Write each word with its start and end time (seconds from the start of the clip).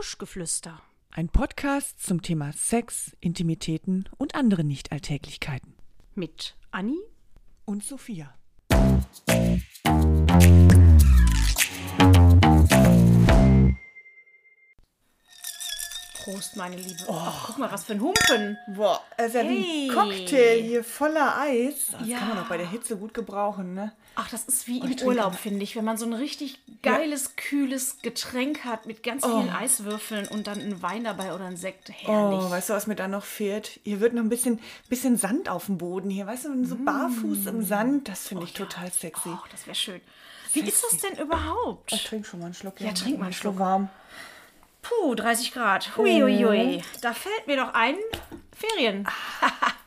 Buschgeflüster. 0.00 0.80
Ein 1.10 1.28
Podcast 1.28 2.02
zum 2.02 2.22
Thema 2.22 2.54
Sex, 2.54 3.14
Intimitäten 3.20 4.08
und 4.16 4.34
andere 4.34 4.64
Nichtalltäglichkeiten. 4.64 5.74
Mit 6.14 6.56
Anni 6.70 6.96
Und 7.66 7.84
Sophia. 7.84 8.32
Prost, 16.22 16.56
meine 16.56 16.76
Liebe. 16.76 17.02
Ach, 17.10 17.44
guck 17.46 17.58
mal, 17.58 17.70
was 17.72 17.84
für 17.84 17.92
ein 17.94 18.00
Humpen. 18.00 18.58
Boah, 18.68 19.00
es 19.16 19.28
ist 19.28 19.34
ja 19.34 19.42
wie 19.48 19.62
Hey. 19.62 19.88
ein 19.90 19.94
Cocktail 19.94 20.62
hier 20.62 20.84
voller 20.84 21.38
Eis. 21.38 21.88
Das 21.98 22.06
Ja. 22.06 22.18
kann 22.18 22.28
man 22.28 22.36
doch 22.38 22.48
bei 22.48 22.56
der 22.58 22.68
Hitze 22.68 22.96
gut 22.96 23.14
gebrauchen, 23.14 23.74
ne? 23.74 23.92
Ach, 24.16 24.28
das 24.28 24.44
ist 24.44 24.66
wie 24.66 24.80
im 24.80 25.06
Urlaub, 25.06 25.34
finde 25.34 25.62
ich, 25.62 25.76
wenn 25.76 25.84
man 25.84 25.96
so 25.96 26.04
ein 26.04 26.12
richtig 26.12 26.60
geiles, 26.82 27.36
kühles 27.36 28.02
Getränk 28.02 28.64
hat 28.64 28.84
mit 28.86 29.02
ganz 29.02 29.24
vielen 29.24 29.48
Eiswürfeln 29.50 30.28
und 30.28 30.46
dann 30.46 30.60
ein 30.60 30.82
Wein 30.82 31.04
dabei 31.04 31.32
oder 31.34 31.46
ein 31.46 31.56
Sekt. 31.56 31.88
Herrlich. 31.90 32.40
Oh, 32.42 32.50
weißt 32.50 32.68
du, 32.70 32.74
was 32.74 32.86
mir 32.86 32.96
da 32.96 33.08
noch 33.08 33.24
fehlt? 33.24 33.80
Hier 33.84 34.00
wird 34.00 34.12
noch 34.12 34.22
ein 34.22 34.28
bisschen, 34.28 34.60
bisschen 34.88 35.16
Sand 35.16 35.48
auf 35.48 35.66
dem 35.66 35.78
Boden 35.78 36.10
hier. 36.10 36.26
Weißt 36.26 36.44
du, 36.44 36.64
so 36.66 36.76
barfuß 36.76 37.46
im 37.46 37.64
Sand. 37.64 38.08
Das 38.08 38.28
finde 38.28 38.44
ich 38.44 38.52
total 38.52 38.92
sexy. 38.92 39.30
Oh, 39.30 39.38
das 39.50 39.66
wäre 39.66 39.74
schön. 39.76 40.00
Wie 40.52 40.60
ist 40.60 40.82
das 40.84 40.98
denn 41.00 41.16
überhaupt? 41.18 41.92
Ich 41.92 42.04
trinke 42.04 42.26
schon 42.28 42.40
mal 42.40 42.46
einen 42.46 42.54
Schluck. 42.54 42.80
Ja, 42.80 42.92
trink 42.92 43.18
mal 43.18 43.26
einen 43.26 43.32
Schluck. 43.32 43.58
warm. 43.58 43.88
Puh, 44.82 45.14
30 45.14 45.52
Grad. 45.52 45.96
Hui, 45.96 46.20
hui, 46.20 46.38
hui. 46.44 46.82
Da 47.02 47.12
fällt 47.12 47.46
mir 47.46 47.56
doch 47.56 47.74
ein, 47.74 47.96
Ferien. 48.56 49.06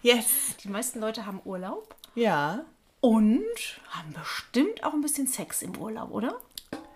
Yes. 0.01 0.57
Die 0.61 0.67
meisten 0.67 0.99
Leute 0.99 1.25
haben 1.25 1.39
Urlaub 1.45 1.95
Ja. 2.13 2.65
und 2.99 3.41
haben 3.91 4.11
bestimmt 4.11 4.83
auch 4.83 4.91
ein 4.91 4.99
bisschen 4.99 5.27
Sex 5.27 5.61
im 5.61 5.77
Urlaub, 5.77 6.11
oder? 6.11 6.35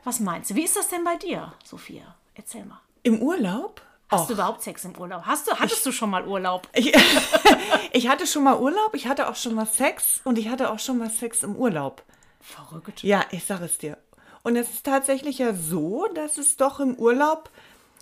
Was 0.03 0.19
meinst 0.19 0.49
du? 0.51 0.55
Wie 0.55 0.65
ist 0.65 0.75
das 0.75 0.89
denn 0.89 1.05
bei 1.05 1.15
dir, 1.15 1.53
Sophia? 1.63 2.15
Erzähl 2.35 2.65
mal. 2.65 2.81
Im 3.03 3.21
Urlaub? 3.21 3.81
Hast 4.09 4.29
du 4.29 4.33
überhaupt 4.33 4.61
Sex 4.61 4.83
im 4.83 4.97
Urlaub? 4.97 5.23
Hast 5.25 5.47
du, 5.47 5.53
hattest 5.57 5.85
du 5.85 5.93
schon 5.93 6.09
mal 6.09 6.27
Urlaub? 6.27 6.67
Ich, 6.75 6.93
ich 7.93 8.09
hatte 8.09 8.27
schon 8.27 8.43
mal 8.43 8.59
Urlaub, 8.59 8.93
ich 8.93 9.07
hatte 9.07 9.29
auch 9.29 9.35
schon 9.37 9.53
mal 9.55 9.65
Sex 9.65 10.19
und 10.25 10.37
ich 10.37 10.49
hatte 10.49 10.69
auch 10.69 10.79
schon 10.79 10.97
mal 10.97 11.09
Sex 11.09 11.43
im 11.43 11.55
Urlaub. 11.55 12.03
Verrückt. 12.41 13.03
Ja, 13.03 13.23
ich 13.31 13.45
sag 13.45 13.61
es 13.61 13.77
dir. 13.77 13.97
Und 14.43 14.57
es 14.57 14.69
ist 14.69 14.85
tatsächlich 14.85 15.37
ja 15.39 15.53
so, 15.53 16.07
dass 16.13 16.37
es 16.37 16.57
doch 16.57 16.81
im 16.81 16.95
Urlaub 16.95 17.49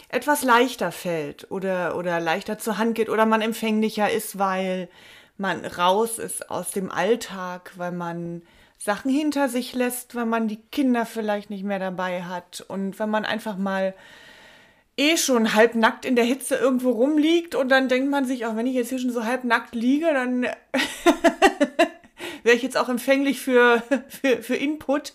etwas 0.09 0.43
leichter 0.43 0.91
fällt 0.91 1.49
oder, 1.51 1.97
oder 1.97 2.19
leichter 2.19 2.57
zur 2.57 2.77
Hand 2.77 2.95
geht 2.95 3.09
oder 3.09 3.25
man 3.25 3.41
empfänglicher 3.41 4.11
ist, 4.11 4.37
weil 4.37 4.89
man 5.37 5.65
raus 5.65 6.19
ist 6.19 6.49
aus 6.49 6.71
dem 6.71 6.91
Alltag, 6.91 7.71
weil 7.75 7.91
man 7.91 8.41
Sachen 8.77 9.11
hinter 9.11 9.49
sich 9.49 9.73
lässt, 9.73 10.15
weil 10.15 10.25
man 10.25 10.47
die 10.47 10.61
Kinder 10.71 11.05
vielleicht 11.05 11.49
nicht 11.49 11.63
mehr 11.63 11.79
dabei 11.79 12.23
hat 12.23 12.63
und 12.67 12.99
wenn 12.99 13.09
man 13.09 13.25
einfach 13.25 13.57
mal 13.57 13.93
eh 14.97 15.17
schon 15.17 15.53
halbnackt 15.53 16.05
in 16.05 16.15
der 16.15 16.25
Hitze 16.25 16.55
irgendwo 16.55 16.91
rumliegt 16.91 17.55
und 17.55 17.69
dann 17.69 17.89
denkt 17.89 18.09
man 18.09 18.25
sich, 18.25 18.45
auch 18.45 18.55
wenn 18.55 18.67
ich 18.67 18.75
jetzt 18.75 18.89
hier 18.89 18.99
schon 18.99 19.11
so 19.11 19.25
halbnackt 19.25 19.75
liege, 19.75 20.07
dann 20.13 20.43
wäre 22.43 22.55
ich 22.55 22.63
jetzt 22.63 22.77
auch 22.77 22.87
empfänglich 22.87 23.41
für, 23.41 23.83
für, 24.07 24.41
für 24.41 24.55
Input. 24.55 25.13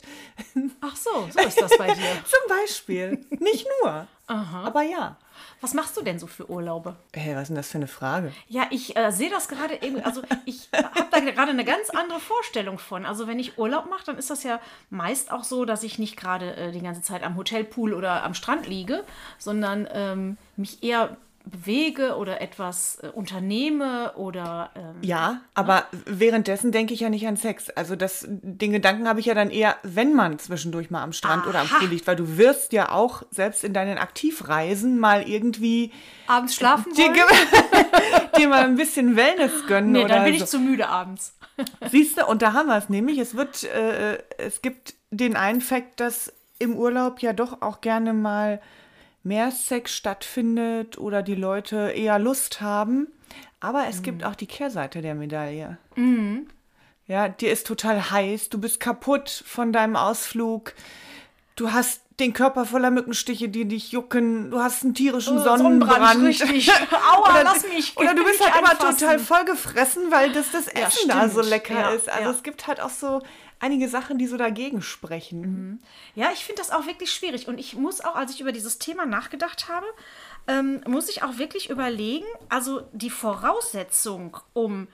Ach 0.81 0.97
so, 0.97 1.29
so 1.31 1.41
ist 1.41 1.61
das 1.61 1.77
bei 1.79 1.87
dir. 1.87 1.95
Zum 2.25 2.49
Beispiel. 2.49 3.25
Nicht 3.39 3.67
nur. 3.83 4.07
Aber 4.35 4.83
ja. 4.83 5.17
Was 5.61 5.75
machst 5.75 5.97
du 5.97 6.03
denn 6.03 6.19
so 6.19 6.27
für 6.27 6.49
Urlaube? 6.49 6.97
Hey, 7.15 7.35
was 7.35 7.43
ist 7.43 7.49
denn 7.49 7.57
das 7.57 7.69
für 7.69 7.79
eine 7.79 7.87
Frage? 7.87 8.33
Ja, 8.49 8.67
ich 8.71 8.97
äh, 8.97 9.11
sehe 9.11 9.31
das 9.31 9.49
gerade 9.49 9.75
irgendwie, 9.75 10.03
also 10.03 10.23
ich 10.45 10.69
habe 10.75 11.09
da 11.11 11.21
gerade 11.21 11.51
eine 11.51 11.65
ganz 11.65 11.91
andere 11.91 12.21
Vorstellung 12.21 12.79
von. 12.79 13.05
Also 13.05 13.27
wenn 13.27 13.39
ich 13.39 13.59
Urlaub 13.59 13.89
mache, 13.91 14.05
dann 14.07 14.19
ist 14.19 14.31
das 14.31 14.43
ja 14.43 14.61
meist 14.89 15.33
auch 15.33 15.45
so, 15.45 15.65
dass 15.65 15.83
ich 15.83 15.99
nicht 15.99 16.17
gerade 16.17 16.57
äh, 16.57 16.73
die 16.73 16.81
ganze 16.81 17.03
Zeit 17.03 17.23
am 17.23 17.37
Hotelpool 17.37 17.93
oder 17.93 18.23
am 18.23 18.35
Strand 18.35 18.67
liege, 18.67 19.05
sondern 19.39 19.89
ähm, 19.93 20.37
mich 20.57 20.83
eher 20.83 21.17
bewege 21.51 22.17
oder 22.17 22.41
etwas 22.41 22.99
äh, 23.03 23.09
unternehme 23.09 24.13
oder 24.17 24.71
ähm, 24.75 24.97
Ja, 25.03 25.41
aber 25.55 25.85
währenddessen 26.07 26.73
denke 26.73 26.95
ich 26.95 27.01
ja 27.01 27.11
nicht 27.11 27.27
an 27.27 27.37
Sex. 27.37 27.71
Also 27.71 27.97
das, 27.97 28.27
den 28.29 28.73
Gedanken 28.73 29.09
habe 29.09 29.21
ich 29.21 29.27
ja 29.27 29.35
dann 29.35 29.51
eher, 29.51 29.77
wenn 29.83 30.15
man 30.15 30.39
zwischendurch 30.39 30.91
mal 30.91 31.03
am 31.03 31.13
Strand 31.13 31.47
oder 31.47 31.61
am 31.61 31.67
Aha. 31.67 31.79
Pool 31.79 31.89
liegt, 31.89 32.07
weil 32.07 32.17
du 32.17 32.37
wirst 32.37 32.73
ja 32.73 32.91
auch 32.93 33.23
selbst 33.31 33.65
in 33.65 33.73
deinen 33.73 33.99
Aktivreisen 33.99 34.99
mal 34.99 35.29
irgendwie 35.29 35.93
abends 36.27 36.55
schlafen 36.55 36.93
dir, 36.95 37.13
dir 38.39 38.49
mal 38.49 38.65
ein 38.65 38.77
bisschen 38.77 39.17
Wellness 39.17 39.53
gönnen 39.67 39.93
Nee, 39.93 40.05
oder 40.05 40.17
dann 40.17 40.25
bin 40.25 40.39
so. 40.39 40.45
ich 40.45 40.51
zu 40.51 40.59
müde 40.59 40.89
abends. 40.89 41.35
Siehst 41.91 42.19
du, 42.19 42.27
und 42.27 42.43
da 42.43 42.53
haben 42.53 42.69
wir 42.69 42.77
es 42.77 42.89
nämlich. 42.89 43.19
Es 43.19 43.37
wird, 43.37 43.65
äh, 43.65 44.19
es 44.39 44.63
gibt 44.63 44.95
den 45.11 45.37
einen 45.37 45.61
Fakt, 45.61 46.01
dass 46.01 46.33
im 46.59 46.77
Urlaub 46.77 47.21
ja 47.21 47.33
doch 47.33 47.63
auch 47.63 47.81
gerne 47.81 48.13
mal 48.13 48.61
mehr 49.23 49.51
Sex 49.51 49.95
stattfindet 49.95 50.99
oder 50.99 51.23
die 51.23 51.35
Leute 51.35 51.93
eher 51.95 52.19
Lust 52.19 52.61
haben. 52.61 53.09
Aber 53.61 53.87
es 53.89 54.03
gibt 54.03 54.25
auch 54.25 54.35
die 54.35 54.47
Kehrseite 54.47 55.03
der 55.03 55.15
Medaille. 55.15 55.77
Ja, 57.07 57.29
dir 57.29 57.53
ist 57.53 57.67
total 57.67 58.11
heiß, 58.11 58.49
du 58.49 58.59
bist 58.61 58.81
kaputt 58.81 59.43
von 59.47 59.73
deinem 59.73 59.97
Ausflug, 59.97 60.75
du 61.57 61.73
hast 61.73 62.03
den 62.21 62.33
Körper 62.35 62.67
voller 62.67 62.91
Mückenstiche, 62.91 63.49
die 63.49 63.65
dich 63.67 63.93
jucken, 63.93 64.51
du 64.51 64.61
hast 64.61 64.85
einen 64.85 64.95
tierischen 64.95 65.39
Oh, 65.39 65.43
Sonnenbrand. 65.43 66.23
Richtig. 66.23 66.71
Aua, 67.15 67.31
oder, 67.31 67.45
lass 67.45 67.67
mich, 67.69 67.97
Oder 67.97 68.15
du 68.15 68.23
bist 68.25 68.41
halt 68.45 68.59
immer 68.61 68.71
anfassen. 68.73 68.99
total 68.99 69.19
voll 69.19 69.45
gefressen, 69.47 70.11
weil 70.11 70.31
das, 70.33 70.51
das 70.53 70.67
Ja, 70.67 70.87
Essen 70.89 71.09
da 71.09 71.29
so 71.29 71.41
lecker 71.41 71.75
Ja, 71.75 71.91
ist. 71.91 72.09
Also 72.11 72.25
ja. 72.25 72.31
es 72.31 72.43
gibt 72.43 72.67
halt 72.67 72.81
auch 72.81 72.91
so 72.91 73.23
einige 73.61 73.89
Sachen, 73.89 74.19
die 74.19 74.27
so 74.27 74.37
dagegen 74.37 74.83
sprechen. 74.83 75.83
Ja, 76.15 76.31
ich 76.33 76.45
finde 76.45 76.63
das 76.63 76.71
auch 76.71 76.87
wirklich 76.87 77.13
schwierig. 77.13 77.47
Und 77.47 77.59
ich 77.59 77.77
muss 77.77 78.01
auch, 78.01 78.17
als 78.17 78.33
ich 78.33 78.41
über 78.41 78.53
dieses 78.53 78.79
Thema 78.79 79.07
nachgedacht 79.07 79.69
habe, 79.69 79.87
ähm, 80.49 80.83
muss 80.87 81.09
ich 81.09 81.23
auch 81.23 81.39
wirklich 81.39 81.71
überlegen, 81.71 82.27
also 82.49 82.83
die 82.93 83.11
Voraussetzung, 83.11 84.37
um 84.55 84.89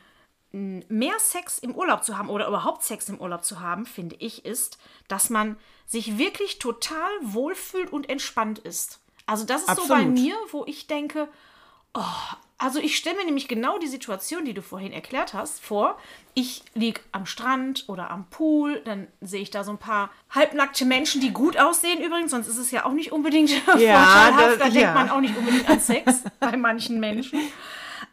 mehr 0.52 1.18
Sex 1.18 1.58
im 1.58 1.74
Urlaub 1.74 2.02
zu 2.02 2.16
haben 2.16 2.30
oder 2.30 2.48
überhaupt 2.48 2.82
Sex 2.82 3.08
im 3.08 3.20
Urlaub 3.20 3.44
zu 3.44 3.60
haben, 3.60 3.84
finde 3.84 4.16
ich, 4.18 4.44
ist, 4.44 4.78
dass 5.06 5.28
man 5.28 5.56
sich 5.86 6.18
wirklich 6.18 6.58
total 6.58 7.10
wohlfühlt 7.20 7.92
und 7.92 8.08
entspannt 8.08 8.58
ist. 8.60 9.00
Also 9.26 9.44
das 9.44 9.62
ist 9.62 9.76
so 9.76 9.88
bei 9.88 9.96
Absolut. 9.96 10.14
mir, 10.14 10.36
wo 10.52 10.64
ich 10.66 10.86
denke, 10.86 11.28
oh, 11.94 12.02
also 12.58 12.78
ich 12.78 12.96
stelle 12.96 13.16
mir 13.18 13.24
nämlich 13.26 13.48
genau 13.48 13.78
die 13.78 13.86
Situation, 13.86 14.44
die 14.44 14.54
du 14.54 14.62
vorhin 14.62 14.92
erklärt 14.92 15.34
hast, 15.34 15.62
vor. 15.62 15.98
Ich 16.34 16.62
liege 16.74 17.00
am 17.12 17.26
Strand 17.26 17.84
oder 17.88 18.10
am 18.10 18.26
Pool, 18.30 18.80
dann 18.84 19.08
sehe 19.20 19.42
ich 19.42 19.50
da 19.50 19.62
so 19.64 19.72
ein 19.72 19.78
paar 19.78 20.10
halbnackte 20.30 20.84
Menschen, 20.84 21.20
die 21.20 21.32
gut 21.32 21.56
aussehen 21.58 22.02
übrigens, 22.02 22.30
sonst 22.30 22.48
ist 22.48 22.58
es 22.58 22.70
ja 22.70 22.84
auch 22.86 22.92
nicht 22.92 23.12
unbedingt 23.12 23.50
vorteilhaft. 23.64 24.38
das- 24.40 24.58
da 24.58 24.64
denkt 24.64 24.76
ja. 24.80 24.94
man 24.94 25.10
auch 25.10 25.20
nicht 25.20 25.36
unbedingt 25.36 25.68
an 25.68 25.80
Sex 25.80 26.22
bei 26.40 26.56
manchen 26.56 26.98
Menschen. 27.00 27.40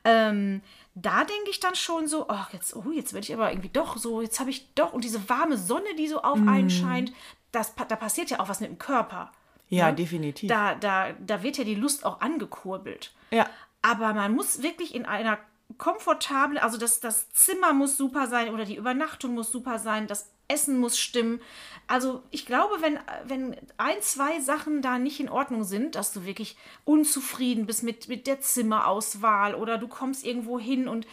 Ähm, 0.04 0.62
da 0.96 1.24
denke 1.24 1.50
ich 1.50 1.60
dann 1.60 1.75
schon 1.75 2.08
so, 2.08 2.28
ach, 2.30 2.54
jetzt, 2.54 2.75
oh, 2.75 2.92
jetzt 2.94 3.14
werde 3.14 3.25
ich 3.25 3.34
aber 3.34 3.52
irgendwie 3.52 3.70
doch 3.70 3.98
so, 3.98 4.22
jetzt 4.22 4.40
habe 4.40 4.50
ich 4.52 4.68
doch, 4.75 4.94
und 4.94 5.04
diese 5.04 5.28
warme 5.30 5.58
Sonne, 5.58 5.96
die 5.98 6.08
so 6.08 6.22
auf 6.22 6.38
Mm. 6.38 6.50
einen 6.50 6.70
scheint, 6.70 7.12
das, 7.52 7.74
da 7.75 7.96
passiert 7.96 8.30
ja 8.30 8.40
auch 8.40 8.50
was 8.50 8.60
mit 8.60 8.70
dem 8.70 8.78
Körper. 8.78 9.31
Ja, 9.70 9.88
ne? 9.90 9.96
definitiv. 9.96 10.50
Da, 10.50 10.75
da, 10.75 11.12
da 11.20 11.42
wird 11.42 11.58
ja 11.58 11.64
die 11.64 11.75
Lust 11.75 12.06
auch 12.06 12.22
angekurbelt. 12.22 13.12
Ja. 13.31 13.50
Aber 13.83 14.13
man 14.13 14.33
muss 14.33 14.63
wirklich 14.63 14.95
in 14.95 15.05
einer 15.05 15.38
komfortablen, 15.77 16.57
also 16.57 16.77
das, 16.77 16.99
das 16.99 17.29
Zimmer 17.31 17.73
muss 17.73 17.97
super 17.97 18.27
sein 18.27 18.53
oder 18.53 18.66
die 18.66 18.75
Übernachtung 18.77 19.33
muss 19.35 19.51
super 19.51 19.77
sein, 19.79 20.07
das 20.07 20.29
Essen 20.47 20.79
muss 20.79 20.97
stimmen. 20.99 21.41
Also 21.88 22.21
ich 22.31 22.45
glaube, 22.45 22.75
wenn, 22.81 22.99
wenn 23.25 23.55
ein, 23.77 24.01
zwei 24.01 24.39
Sachen 24.39 24.81
da 24.81 24.99
nicht 24.99 25.19
in 25.19 25.29
Ordnung 25.29 25.63
sind, 25.63 25.95
dass 25.95 26.11
du 26.13 26.25
wirklich 26.25 26.57
unzufrieden 26.85 27.66
bist 27.66 27.83
mit, 27.83 28.07
mit 28.07 28.27
der 28.27 28.39
Zimmerauswahl 28.41 29.55
oder 29.55 29.77
du 29.77 29.88
kommst 29.88 30.25
irgendwo 30.25 30.59
hin 30.59 30.88
und, 30.88 31.07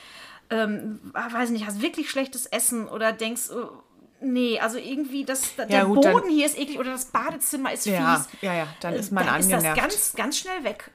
ähm, 0.51 1.01
weiß 1.15 1.51
nicht, 1.51 1.67
hast 1.67 1.81
wirklich 1.81 2.11
schlechtes 2.11 2.47
Essen 2.47 2.89
oder 2.89 3.13
denkst, 3.13 3.51
äh, 3.51 3.67
nee, 4.21 4.59
also 4.61 4.79
irgendwie 4.79 5.25
das, 5.25 5.55
der 5.57 5.85
gut, 5.87 6.03
Boden 6.03 6.29
hier 6.29 6.47
ist 6.47 6.59
eklig 6.59 6.79
oder 6.79 6.91
das 6.93 7.07
Badezimmer 7.07 7.73
ist 7.73 7.87
Ja, 7.87 8.17
fies. 8.17 8.29
ja, 8.43 8.55
ja, 8.55 8.67
dann 8.81 8.95
Äh, 8.95 8.99
ist 8.99 9.13
man 9.13 9.27
dann 9.27 9.41
ist 9.41 9.51
das 9.51 9.65
angenervt. 9.65 9.81
ganz, 9.81 10.13
ganz 10.15 10.39
schnell 10.39 10.65
weg. 10.65 10.91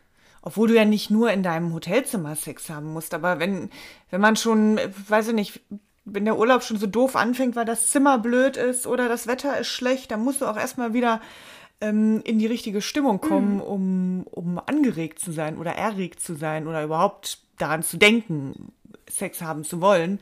Obwohl 0.45 0.69
du 0.69 0.75
ja 0.75 0.85
nicht 0.85 1.09
nur 1.09 1.31
in 1.31 1.43
deinem 1.43 1.73
Hotelzimmer 1.73 2.35
Sex 2.35 2.69
haben 2.69 2.93
musst, 2.93 3.13
aber 3.13 3.39
wenn, 3.39 3.69
wenn 4.11 4.21
man 4.21 4.35
schon, 4.35 4.79
weiß 5.07 5.29
ich 5.29 5.33
nicht, 5.33 5.61
wenn 6.05 6.23
der 6.23 6.37
Urlaub 6.37 6.63
schon 6.63 6.77
so 6.77 6.85
doof 6.85 7.15
anfängt, 7.15 7.55
weil 7.55 7.65
das 7.65 7.89
Zimmer 7.89 8.19
blöd 8.19 8.55
ist 8.55 8.85
oder 8.85 9.09
das 9.09 9.25
Wetter 9.25 9.57
ist 9.57 9.67
schlecht, 9.67 10.11
dann 10.11 10.23
musst 10.23 10.41
du 10.41 10.45
auch 10.45 10.55
erstmal 10.55 10.93
wieder 10.93 11.19
ähm, 11.81 12.21
in 12.23 12.37
die 12.37 12.45
richtige 12.45 12.81
Stimmung 12.81 13.19
kommen, 13.19 13.59
um, 13.59 14.27
um 14.31 14.61
angeregt 14.63 15.19
zu 15.19 15.31
sein 15.31 15.57
oder 15.57 15.71
erregt 15.71 16.21
zu 16.21 16.35
sein 16.35 16.67
oder 16.67 16.83
überhaupt 16.83 17.39
daran 17.57 17.83
zu 17.83 17.97
denken, 17.97 18.71
Sex 19.09 19.41
haben 19.41 19.63
zu 19.63 19.81
wollen. 19.81 20.19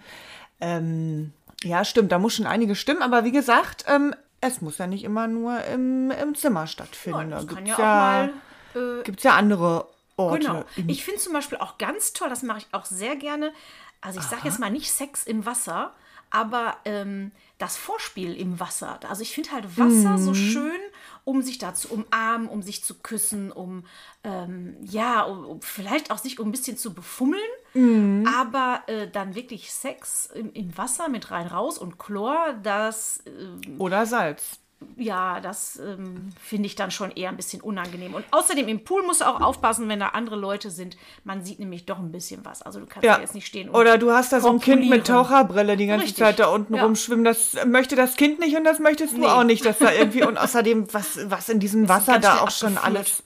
Ähm, 0.62 1.34
ja, 1.64 1.84
stimmt, 1.84 2.12
da 2.12 2.20
muss 2.20 2.36
schon 2.36 2.48
einiges 2.48 2.80
stimmen, 2.80 3.02
aber 3.02 3.26
wie 3.26 3.32
gesagt, 3.32 3.86
ähm, 3.88 4.16
es 4.42 4.62
muss 4.62 4.78
ja 4.78 4.88
nicht 4.88 5.04
immer 5.04 5.28
nur 5.28 5.64
im, 5.66 6.12
im 6.12 6.36
Zimmer 6.36 6.68
stattfinden. 6.68 7.32
das 7.32 7.46
Da 7.46 7.54
kann 7.54 7.64
gibt's 7.66 7.80
ja 7.80 7.86
mal, 7.86 8.34
äh, 8.76 9.04
gibt's 9.04 9.24
ja 9.24 9.36
andere 9.36 9.88
Orte. 10.18 10.40
Genau. 10.40 10.66
im 10.76 10.90
Ich 10.90 11.04
finde 11.04 11.20
zum 11.20 11.34
Beispiel 11.34 11.58
auch 11.58 11.78
ganz 11.78 12.14
toll, 12.14 12.30
das 12.30 12.44
mache 12.44 12.60
ich 12.60 12.68
auch 12.72 12.86
sehr 12.86 13.16
gerne. 13.16 13.54
Also 14.02 14.20
ich 14.20 14.26
sage 14.26 14.42
jetzt 14.46 14.60
mal 14.60 14.70
nicht 14.70 14.92
Sex 14.92 15.24
im 15.24 15.46
Wasser, 15.46 15.94
aber 16.30 16.78
ähm, 16.84 17.32
das 17.58 17.78
Vorspiel 17.78 18.36
im 18.36 18.60
Wasser. 18.60 19.00
Also 19.08 19.22
ich 19.22 19.34
finde 19.34 19.52
halt 19.52 19.78
Wasser 19.78 20.18
so 20.18 20.34
schön 20.34 20.82
um 21.26 21.42
sich 21.42 21.58
da 21.58 21.74
zu 21.74 21.90
umarmen, 21.90 22.48
um 22.48 22.62
sich 22.62 22.84
zu 22.84 22.96
küssen, 22.96 23.52
um 23.52 23.86
ähm, 24.24 24.76
ja, 24.82 25.22
um, 25.24 25.46
um 25.46 25.62
vielleicht 25.62 26.12
auch 26.12 26.18
sich 26.18 26.40
um 26.40 26.50
ein 26.50 26.52
bisschen 26.52 26.78
zu 26.78 26.94
befummeln. 26.94 27.42
Mhm. 27.74 28.28
Aber 28.40 28.84
äh, 28.88 29.08
dann 29.10 29.36
wirklich 29.36 29.72
Sex 29.72 30.28
im, 30.28 30.52
im 30.54 30.78
Wasser 30.78 31.10
mit 31.10 31.32
rein 31.32 31.48
raus 31.48 31.78
und 31.78 31.98
Chlor, 31.98 32.56
das 32.62 33.24
äh, 33.26 33.78
Oder 33.78 34.06
Salz. 34.06 34.60
Ja, 34.98 35.40
das 35.40 35.78
ähm, 35.78 36.30
finde 36.42 36.68
ich 36.68 36.76
dann 36.76 36.92
schon 36.92 37.12
eher 37.12 37.30
ein 37.30 37.38
bisschen 37.38 37.62
unangenehm. 37.62 38.14
Und 38.14 38.26
außerdem 38.32 38.68
im 38.68 38.84
Pool 38.84 39.04
musst 39.04 39.22
du 39.22 39.26
auch 39.26 39.42
aufpassen, 39.42 39.90
wenn 39.90 40.00
da 40.00 40.10
andere 40.10 40.36
Leute 40.36 40.70
sind. 40.70 40.98
Man 41.24 41.44
sieht 41.44 41.60
nämlich 41.60 41.86
doch 41.86 42.00
ein 42.00 42.12
bisschen 42.12 42.44
was. 42.46 42.62
Also 42.62 42.80
du 42.80 42.86
kannst 42.86 43.06
ja, 43.06 43.20
jetzt 43.20 43.36
nicht 43.36 43.48
stehen 43.48 43.70
Oder 43.70 43.98
du 43.98 44.12
hast 44.12 44.32
da 44.34 44.40
so 44.42 44.50
ein 44.50 44.60
Kind 44.60 44.90
mit. 44.90 45.08
Taucherbrille 45.08 45.78
die 45.78 45.88
ganze 45.88 46.06
Richtig. 46.06 46.20
Zeit 46.24 46.40
da 46.40 46.48
unten 46.48 46.76
Ja. 46.76 46.84
rumschwimmen. 46.84 47.26
Das 47.26 47.56
möchte 47.66 47.96
das 47.96 48.16
Kind 48.16 48.40
nicht 48.40 48.56
und 48.56 48.64
das 48.64 48.80
möchtest 48.80 49.14
du 49.14 49.22
Nee. 49.22 49.28
auch 49.28 49.44
nicht, 49.44 49.66
dass 49.66 49.80
da 49.80 49.92
irgendwie 49.92 50.24
und 50.24 50.38
außerdem 50.38 50.94
was 50.94 51.20
was 51.30 51.50
in 51.50 51.60
diesem 51.60 51.90
Wasser 51.90 52.20
da 52.20 52.40
auch 52.40 52.52
schon 52.52 52.78
alles 52.78 53.24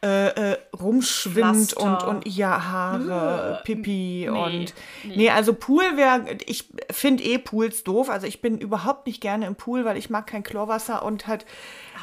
äh, 0.00 0.52
äh, 0.52 0.58
rumschwimmt 0.80 1.74
und 1.74 1.86
Pflaster. 1.86 2.08
und 2.08 2.28
ja 2.28 2.70
Haare, 2.70 3.60
Pipi 3.64 4.28
nee, 4.28 4.28
und 4.28 4.74
nee. 5.04 5.28
also 5.30 5.54
Pool 5.54 5.82
wäre 5.96 6.36
ich 6.46 6.68
finde 6.90 7.24
eh 7.24 7.38
Pools 7.38 7.82
doof, 7.82 8.08
also 8.08 8.26
ich 8.26 8.40
bin 8.40 8.58
überhaupt 8.58 9.06
nicht 9.06 9.20
gerne 9.20 9.46
im 9.46 9.56
Pool, 9.56 9.84
weil 9.84 9.96
ich 9.96 10.08
mag 10.08 10.28
kein 10.28 10.44
Chlorwasser 10.44 11.02
und 11.02 11.26
halt 11.26 11.46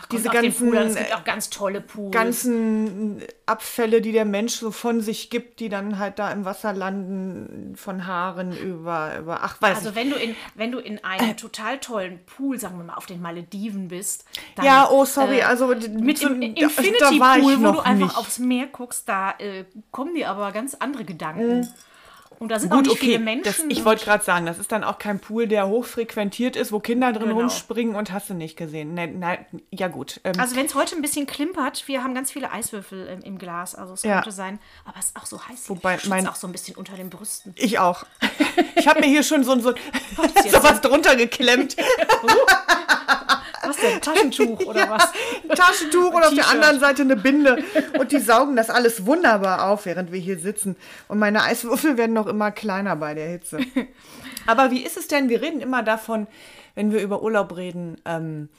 Kommt 0.10 0.12
diese 0.12 0.30
ganzen 0.30 0.70
Pool. 0.70 0.78
Es 0.78 0.96
gibt 0.96 1.16
auch 1.16 1.24
ganz 1.24 1.50
tolle 1.50 1.82
Pools. 1.82 2.12
ganzen 2.12 3.24
Abfälle, 3.48 4.02
die 4.02 4.12
der 4.12 4.26
Mensch 4.26 4.54
so 4.56 4.72
von 4.72 5.02
sich 5.02 5.30
gibt, 5.30 5.60
die 5.60 5.70
dann 5.70 6.00
halt 6.00 6.18
da 6.20 6.32
im 6.32 6.46
Wasser 6.46 6.74
landen, 6.74 7.76
von 7.76 8.08
Haaren 8.08 8.58
über, 8.58 9.20
über 9.20 9.44
ach, 9.44 9.62
weiß 9.62 9.78
also 9.78 9.90
ich. 9.90 9.96
wenn 9.96 10.10
du 10.10 10.16
in 10.16 10.36
wenn 10.56 10.72
du 10.72 10.80
in 10.80 11.04
einem 11.04 11.38
total 11.38 11.78
tollen 11.80 12.20
Pool, 12.26 12.60
sagen 12.60 12.78
wir 12.78 12.84
mal 12.86 12.96
auf 12.96 13.06
den 13.06 13.22
Malediven 13.22 13.88
bist, 13.90 14.26
dann, 14.56 14.66
Ja, 14.66 14.90
oh, 14.90 15.06
sorry, 15.06 15.40
äh, 15.40 15.44
also 15.44 15.68
mit 15.68 16.18
so- 16.18 16.28
im 16.30 16.42
da- 16.42 16.62
Infinity 16.62 17.20
da 17.20 17.36
ich 17.38 17.44
Pool, 17.44 17.58
wo 17.64 17.72
du 17.74 17.80
einfach 17.82 18.08
nicht. 18.08 18.18
aufs 18.18 18.40
Meer 18.40 18.68
guckst, 18.68 19.08
da 19.08 19.36
äh, 19.38 19.66
kommen 19.92 20.16
dir 20.16 20.30
aber 20.30 20.52
ganz 20.52 20.74
andere 20.76 21.06
Gedanken. 21.06 21.68
Und 22.40 22.50
da 22.50 22.60
sind 22.60 22.72
auch 22.72 22.78
Gut, 22.78 22.88
nicht 22.88 23.00
viele 23.00 23.16
okay, 23.16 23.24
Menschen. 23.24 23.44
das, 23.70 23.78
ich 23.78 23.86
wollte 23.86 24.06
gerade 24.06 24.24
sagen, 24.24 24.46
das 24.46 24.60
ist 24.60 24.72
dann 24.72 24.84
auch 24.84 24.98
kein 25.00 25.20
Pool, 25.20 25.48
der 25.48 25.68
hochfrequentiert 25.68 26.56
ist, 26.56 26.72
wo 26.72 26.80
Kinder 26.80 27.14
drin 27.14 27.30
Genau. 27.30 27.40
rumspringen 27.40 27.96
und 27.96 28.12
hast 28.12 28.30
du 28.30 28.34
nicht 28.34 28.58
gesehen. 28.58 28.94
Nein, 28.94 29.20
nein, 29.20 29.46
ja 29.72 29.88
gut. 29.88 30.20
Ähm, 30.24 30.34
Also 30.40 30.56
wenn 30.56 30.66
es 30.66 30.76
heute 30.76 30.96
ein 30.96 31.02
bisschen 31.02 31.26
klimpert, 31.28 31.88
wir 31.88 32.04
haben 32.04 32.14
ganz 32.14 32.32
viele 32.32 32.52
Eiswürfel 32.52 33.08
im, 33.08 33.22
im 33.22 33.38
Glas, 33.38 33.76
also 33.76 33.94
es 33.94 34.04
Ja. 34.04 34.16
könnte 34.16 34.32
sein, 34.32 34.60
aber 34.86 35.00
es 35.00 35.06
ist 35.06 35.16
auch 35.16 35.26
so 35.26 35.40
heiß. 35.48 35.68
hier. 35.68 35.76
Wobei 35.76 35.98
mein- 36.08 36.28
auch 36.28 36.36
so 36.36 36.48
ein 36.48 36.52
bisschen 36.52 36.76
unter 36.76 36.96
den 36.96 37.10
Brüsten. 37.10 37.54
ich 37.58 37.80
auch. 37.80 38.06
Ich 38.76 38.88
habe 38.88 39.00
mir 39.00 39.08
hier 39.08 39.24
schon 39.24 39.44
so, 39.44 39.58
so, 39.60 39.72
so 40.52 40.64
was 40.64 40.82
drunter 40.82 41.16
geklemmt. 41.16 41.76
Was 43.70 43.78
denn? 43.78 44.02
Taschentuch 44.02 44.60
oder 44.66 44.90
was? 44.90 45.12
Ein 45.44 45.56
Taschentuch 45.56 46.14
und 46.14 46.24
auf 46.24 46.34
der 46.34 46.48
anderen 46.50 46.80
Seite 46.80 47.02
eine 47.04 47.16
Binde. 47.16 47.64
Und 47.98 48.12
die 48.12 48.20
saugen 48.20 48.56
das 48.56 48.70
alles 48.70 49.06
wunderbar 49.06 49.70
auf, 49.70 49.86
während 49.86 50.12
wir 50.12 50.20
hier 50.20 50.40
sitzen. 50.40 50.76
Und 51.08 51.20
meine 51.20 51.44
Eiswürfel 51.44 51.98
werden 51.98 52.14
noch 52.14 52.28
immer 52.28 52.52
kleiner 52.52 52.96
bei 52.96 53.14
der 53.14 53.28
Hitze. 53.28 53.60
Aber 54.48 54.72
wie 54.72 54.84
ist 54.84 54.98
es 54.98 55.08
denn? 55.08 55.30
Wir 55.30 55.42
reden 55.42 55.62
immer 55.62 55.84
davon, 55.84 56.28
wenn 56.76 56.92
wir 56.92 57.02
über 57.02 57.24
Urlaub 57.24 57.56
reden, 57.56 58.00
ähm, 58.06 58.50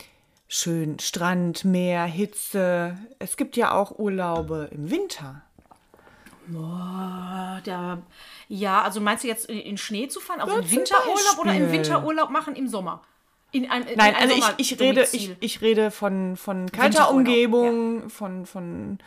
schön 0.48 0.98
Strand, 0.98 1.64
Meer, 1.64 2.04
Hitze. 2.04 2.96
Es 3.18 3.36
gibt 3.36 3.56
ja 3.56 3.72
auch 3.72 3.98
Urlaube 3.98 4.68
im 4.72 4.90
Winter. 4.90 5.42
Ah, 6.54 7.60
Der, 7.66 7.98
ja, 8.48 8.82
also 8.82 9.00
meinst 9.00 9.24
du 9.24 9.28
jetzt 9.28 9.46
in, 9.46 9.76
Schnee 9.76 10.08
zu 10.08 10.20
fahren? 10.20 10.40
Also 10.40 10.54
Ja, 10.54 10.60
im 10.60 10.70
Winterurlaub 10.70 11.38
oder 11.40 11.54
im. 11.54 11.72
Winterurlaub 11.72 12.30
machen 12.30 12.54
im 12.54 12.68
Sommer? 12.68 13.02
In 13.56 13.70
ein, 13.70 13.86
in 13.86 13.96
Nein, 13.96 14.14
ein 14.14 14.30
also 14.30 14.52
ich, 14.58 14.72
ich 14.72 14.80
rede, 14.80 15.08
ich, 15.12 15.34
ich 15.40 15.60
rede 15.62 15.90
von, 15.90 16.36
von 16.36 16.70
kalter 16.70 17.10
Umgebung, 17.10 18.10
von, 18.10 18.44
von 18.44 18.98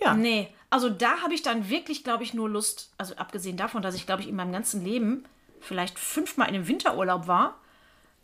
ja. 0.00 0.14
Nee, 0.14 0.48
also 0.70 0.88
da 0.88 1.22
habe 1.22 1.34
ich 1.34 1.42
dann 1.42 1.68
wirklich, 1.68 2.04
glaube 2.04 2.22
ich, 2.22 2.32
nur 2.32 2.48
Lust, 2.48 2.92
also 2.96 3.16
abgesehen 3.16 3.56
davon, 3.56 3.82
dass 3.82 3.94
ich, 3.94 4.06
glaube 4.06 4.22
ich, 4.22 4.28
in 4.28 4.36
meinem 4.36 4.52
ganzen 4.52 4.84
Leben 4.84 5.24
vielleicht 5.60 5.98
fünfmal 5.98 6.48
in 6.48 6.54
einem 6.54 6.68
Winterurlaub 6.68 7.26
war. 7.26 7.58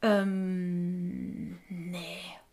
Ähm. 0.02 1.55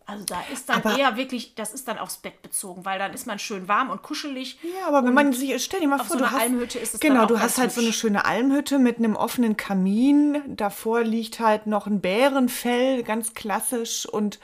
Also 0.06 0.24
da 0.26 0.42
ist 0.52 0.68
dann 0.68 0.82
Aber- 0.82 0.98
eher 0.98 1.16
wirklich, 1.16 1.54
das 1.54 1.72
ist 1.72 1.88
dann 1.88 1.98
aufs 1.98 2.18
Bett 2.18 2.42
bezogen, 2.42 2.84
weil 2.84 2.98
dann 2.98 3.14
ist 3.14 3.26
man 3.26 3.38
schön 3.38 3.68
warm 3.68 3.88
und 3.90 4.02
kuschelig. 4.02 4.58
Ja, 4.62 4.86
aber 4.88 5.04
wenn 5.04 5.14
man 5.14 5.32
sich, 5.32 5.62
stell 5.64 5.80
dir 5.80 5.88
mal 5.88 5.98
vor, 5.98 6.06
so 6.06 6.18
du 6.18 6.30
hast, 6.30 6.42
Almhütte 6.42 6.78
ist 6.78 6.94
es 6.94 7.00
genau, 7.00 7.24
du 7.26 7.40
hast 7.40 7.58
halt 7.58 7.72
so 7.72 7.80
eine 7.80 7.92
schöne 7.92 8.24
Almhütte 8.26 8.78
mit 8.78 8.98
einem 8.98 9.16
offenen 9.16 9.56
Kamin. 9.56 10.42
Davor 10.56 11.02
liegt 11.02 11.40
halt 11.40 11.66
noch 11.66 11.86
ein 11.86 12.00
Bärenfell, 12.00 13.02
ganz 13.02 13.32
klassisch 13.32 14.06
und 14.06 14.38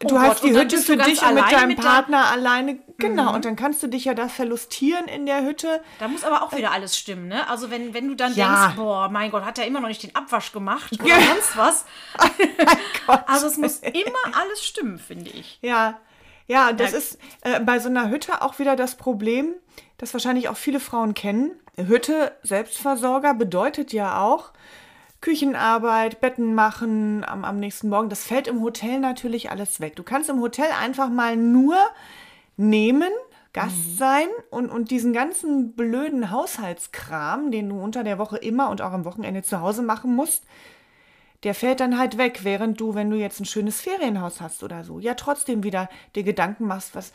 du 0.00 0.16
Oh 0.16 0.20
hast 0.20 0.40
Gott, 0.42 0.50
die 0.50 0.56
Hütte 0.56 0.76
du 0.76 0.82
für 0.82 0.96
dich 0.96 1.22
und 1.22 1.34
mit 1.34 1.50
deinem 1.52 1.68
mit 1.68 1.80
Partner 1.80 2.30
alleine. 2.30 2.78
Genau, 2.98 3.34
und 3.34 3.44
dann 3.44 3.56
kannst 3.56 3.82
du 3.82 3.88
dich 3.88 4.04
ja 4.04 4.14
da 4.14 4.28
verlustieren 4.28 5.06
in 5.06 5.26
der 5.26 5.42
Hütte. 5.44 5.82
Da 5.98 6.08
muss 6.08 6.22
aber 6.24 6.42
auch 6.42 6.52
wieder 6.56 6.70
alles 6.70 6.96
stimmen, 6.96 7.28
ne? 7.28 7.48
Also 7.50 7.70
wenn, 7.70 7.92
wenn 7.92 8.06
du 8.08 8.14
dann 8.14 8.32
Äh, 8.32 8.36
Ja. 8.36 8.46
denkst, 8.66 8.76
boah, 8.76 9.08
mein 9.08 9.30
Gott, 9.30 9.44
hat 9.44 9.58
er 9.58 9.66
immer 9.66 9.80
noch 9.80 9.88
nicht 9.88 10.02
den 10.02 10.14
Abwasch 10.14 10.52
gemacht 10.52 10.92
oder 11.00 11.08
Ja. 11.08 11.20
sonst 11.20 11.56
was. 11.56 11.84
Gott. 13.06 13.20
Also 13.26 13.46
es 13.46 13.56
muss 13.56 13.78
immer 13.80 14.36
alles 14.40 14.64
stimmen, 14.64 14.98
finde 14.98 15.30
ich. 15.30 15.58
Ja, 15.60 15.98
ja, 16.46 16.72
das 16.72 16.92
Ja. 16.92 16.98
ist 16.98 17.18
äh, 17.42 17.60
bei 17.60 17.78
so 17.78 17.88
einer 17.88 18.10
Hütte 18.10 18.42
auch 18.42 18.58
wieder 18.58 18.76
das 18.76 18.96
Problem, 18.96 19.54
das 19.98 20.12
wahrscheinlich 20.12 20.48
auch 20.48 20.56
viele 20.56 20.80
Frauen 20.80 21.14
kennen. 21.14 21.50
Hütte, 21.76 22.36
Selbstversorger 22.42 23.34
bedeutet 23.34 23.92
ja 23.92 24.20
auch 24.20 24.52
Küchenarbeit, 25.24 26.20
Betten 26.20 26.54
machen 26.54 27.24
am, 27.24 27.46
am 27.46 27.58
nächsten 27.58 27.88
Morgen. 27.88 28.10
Das 28.10 28.24
fällt 28.24 28.46
im 28.46 28.60
Hotel 28.60 29.00
natürlich 29.00 29.50
alles 29.50 29.80
weg. 29.80 29.96
Du 29.96 30.02
kannst 30.02 30.28
im 30.28 30.38
Hotel 30.38 30.66
einfach 30.78 31.08
mal 31.08 31.34
nur 31.34 31.76
nehmen, 32.58 33.08
Gast 33.54 33.96
sein 33.96 34.28
und, 34.50 34.68
und 34.68 34.90
diesen 34.90 35.14
ganzen 35.14 35.72
blöden 35.72 36.30
Haushaltskram, 36.30 37.50
den 37.50 37.70
du 37.70 37.80
unter 37.80 38.04
der 38.04 38.18
Woche 38.18 38.36
immer 38.36 38.68
und 38.68 38.82
auch 38.82 38.92
am 38.92 39.06
Wochenende 39.06 39.42
zu 39.42 39.62
Hause 39.62 39.80
machen 39.80 40.14
musst, 40.14 40.44
der 41.44 41.54
fällt 41.54 41.80
dann 41.80 41.98
halt 41.98 42.18
weg, 42.18 42.40
während 42.42 42.80
du, 42.80 42.94
wenn 42.94 43.10
du 43.10 43.16
jetzt 43.16 43.38
ein 43.38 43.44
schönes 43.44 43.80
Ferienhaus 43.80 44.40
hast 44.40 44.62
oder 44.62 44.82
so, 44.82 44.98
ja 44.98 45.14
trotzdem 45.14 45.62
wieder 45.62 45.88
dir 46.16 46.22
Gedanken 46.22 46.66
machst, 46.66 46.94
was 46.94 47.12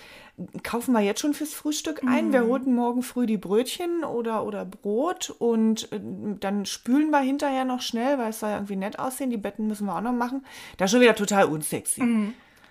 kaufen 0.63 0.93
wir 0.93 1.01
jetzt 1.01 1.19
schon 1.19 1.33
fürs 1.33 1.53
Frühstück 1.53 2.03
ein? 2.05 2.31
Wer 2.31 2.45
holt 2.45 2.67
morgen 2.67 3.01
früh 3.01 3.25
die 3.25 3.37
Brötchen 3.37 4.03
oder, 4.03 4.45
oder 4.45 4.65
Brot 4.65 5.31
und 5.39 5.91
äh, 5.91 5.99
dann 6.39 6.65
spülen 6.65 7.09
wir 7.09 7.19
hinterher 7.19 7.65
noch 7.65 7.81
schnell, 7.81 8.17
weil 8.17 8.29
es 8.29 8.39
soll 8.39 8.51
ja 8.51 8.57
irgendwie 8.57 8.75
nett 8.75 8.99
aussehen, 8.99 9.29
die 9.31 9.37
Betten 9.37 9.67
müssen 9.67 9.87
wir 9.87 9.95
auch 9.95 10.01
noch 10.01 10.13
machen. 10.13 10.45
Das 10.77 10.87
ist 10.87 10.91
schon 10.91 11.01
wieder 11.01 11.15
total 11.15 11.45
unsexy. 11.45 12.01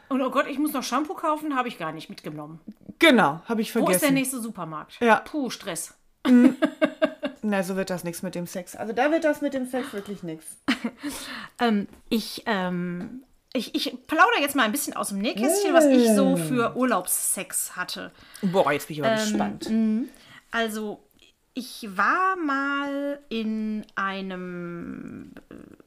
Und 0.08 0.22
oh 0.22 0.30
Gott, 0.30 0.46
ich 0.48 0.58
muss 0.58 0.72
noch 0.72 0.82
Shampoo 0.82 1.14
kaufen, 1.14 1.56
habe 1.56 1.68
ich 1.68 1.78
gar 1.78 1.92
nicht 1.92 2.08
mitgenommen. 2.08 2.60
Genau, 2.98 3.40
habe 3.44 3.60
ich 3.60 3.74
Wo 3.74 3.80
ist 3.80 3.86
der 3.86 3.94
vergessen. 3.98 4.14
nächste 4.14 4.40
Supermarkt? 4.40 4.98
Ja. 5.00 5.16
Puh, 5.16 5.50
Stress. 5.50 5.94
Na, 7.42 7.62
so 7.62 7.76
wird 7.76 7.90
das 7.90 8.04
nichts 8.04 8.22
mit 8.22 8.34
dem 8.34 8.46
Sex. 8.46 8.74
Also 8.76 8.92
da 8.92 9.10
wird 9.10 9.24
das 9.24 9.40
mit 9.40 9.54
dem 9.54 9.66
Sex 9.66 9.92
wirklich 9.92 10.22
nichts. 10.22 10.46
Ähm, 11.60 11.88
ich, 12.08 12.44
ähm, 12.46 13.24
ich, 13.52 13.74
ich 13.74 14.06
plaudere 14.06 14.40
jetzt 14.40 14.54
mal 14.54 14.62
ein 14.62 14.70
bisschen 14.70 14.94
aus 14.94 15.08
dem 15.08 15.18
Nähkästchen, 15.18 15.74
was 15.74 15.86
ich 15.86 16.08
so 16.14 16.36
für 16.36 16.76
Urlaubssex 16.76 17.74
hatte. 17.74 18.12
Boah, 18.42 18.70
jetzt 18.72 18.86
bin 18.86 18.96
ich 18.96 19.04
aber 19.04 19.12
Ähm, 19.12 19.18
gespannt. 19.18 19.70
Also, 20.52 21.02
ich 21.54 21.88
war 21.96 22.36
mal 22.36 23.18
in 23.28 23.84
einem, 23.96 25.32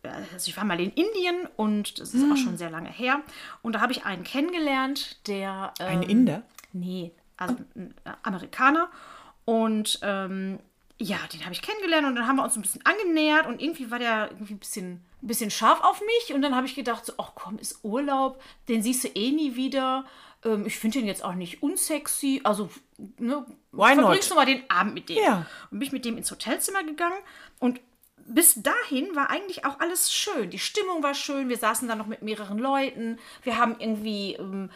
äh, 0.03 0.09
also 0.33 0.49
ich 0.49 0.57
war 0.57 0.65
mal 0.65 0.81
in 0.81 0.91
Indien 0.91 1.47
und 1.55 1.99
das 1.99 2.13
ist 2.13 2.29
auch 2.29 2.35
schon 2.35 2.57
sehr 2.57 2.69
lange 2.69 2.89
her. 2.91 3.21
Und 3.61 3.75
da 3.75 3.79
habe 3.79 3.93
ich 3.93 4.03
einen 4.03 4.23
kennengelernt, 4.25 5.25
der. 5.29 5.73
Ähm, 5.79 5.87
Ein 5.87 6.03
Inder? 6.03 6.41
Nee, 6.73 7.13
also 7.37 7.55
ein 7.75 7.93
äh, 8.03 8.09
Amerikaner. 8.23 8.89
Und 9.45 9.99
ähm, 10.01 10.59
ja, 11.01 11.17
den 11.33 11.43
habe 11.43 11.53
ich 11.53 11.61
kennengelernt 11.61 12.07
und 12.07 12.15
dann 12.15 12.27
haben 12.27 12.35
wir 12.35 12.43
uns 12.43 12.55
ein 12.55 12.61
bisschen 12.61 12.85
angenähert 12.85 13.47
und 13.47 13.61
irgendwie 13.61 13.89
war 13.89 13.99
der 13.99 14.29
irgendwie 14.31 14.53
ein 14.53 14.59
bisschen, 14.59 15.03
ein 15.21 15.27
bisschen 15.27 15.49
scharf 15.49 15.81
auf 15.81 16.01
mich. 16.01 16.33
Und 16.33 16.41
dann 16.41 16.55
habe 16.55 16.67
ich 16.67 16.75
gedacht, 16.75 17.05
so, 17.05 17.13
ach 17.17 17.31
komm, 17.35 17.57
ist 17.57 17.83
Urlaub, 17.83 18.41
den 18.69 18.83
siehst 18.83 19.03
du 19.03 19.07
eh 19.09 19.31
nie 19.31 19.55
wieder. 19.55 20.05
Ähm, 20.45 20.65
ich 20.65 20.77
finde 20.77 20.99
den 20.99 21.07
jetzt 21.07 21.23
auch 21.23 21.33
nicht 21.33 21.63
unsexy. 21.63 22.41
Also, 22.43 22.69
ne, 23.17 23.45
Why 23.71 23.95
not? 23.95 23.95
verbringst 23.95 24.31
du 24.31 24.35
mal 24.35 24.45
den 24.45 24.69
Abend 24.69 24.93
mit 24.93 25.09
dem. 25.09 25.17
Ja. 25.17 25.45
Und 25.71 25.79
bin 25.79 25.87
ich 25.87 25.91
mit 25.91 26.05
dem 26.05 26.17
ins 26.17 26.29
Hotelzimmer 26.29 26.83
gegangen 26.83 27.17
und 27.59 27.79
bis 28.33 28.61
dahin 28.61 29.15
war 29.15 29.29
eigentlich 29.29 29.65
auch 29.65 29.79
alles 29.79 30.11
schön. 30.11 30.49
Die 30.49 30.59
Stimmung 30.59 31.03
war 31.03 31.13
schön. 31.13 31.49
Wir 31.49 31.57
saßen 31.57 31.87
da 31.87 31.95
noch 31.95 32.07
mit 32.07 32.21
mehreren 32.21 32.57
Leuten. 32.57 33.19
Wir 33.43 33.57
haben 33.57 33.75
irgendwie, 33.79 34.33
ähm, 34.35 34.69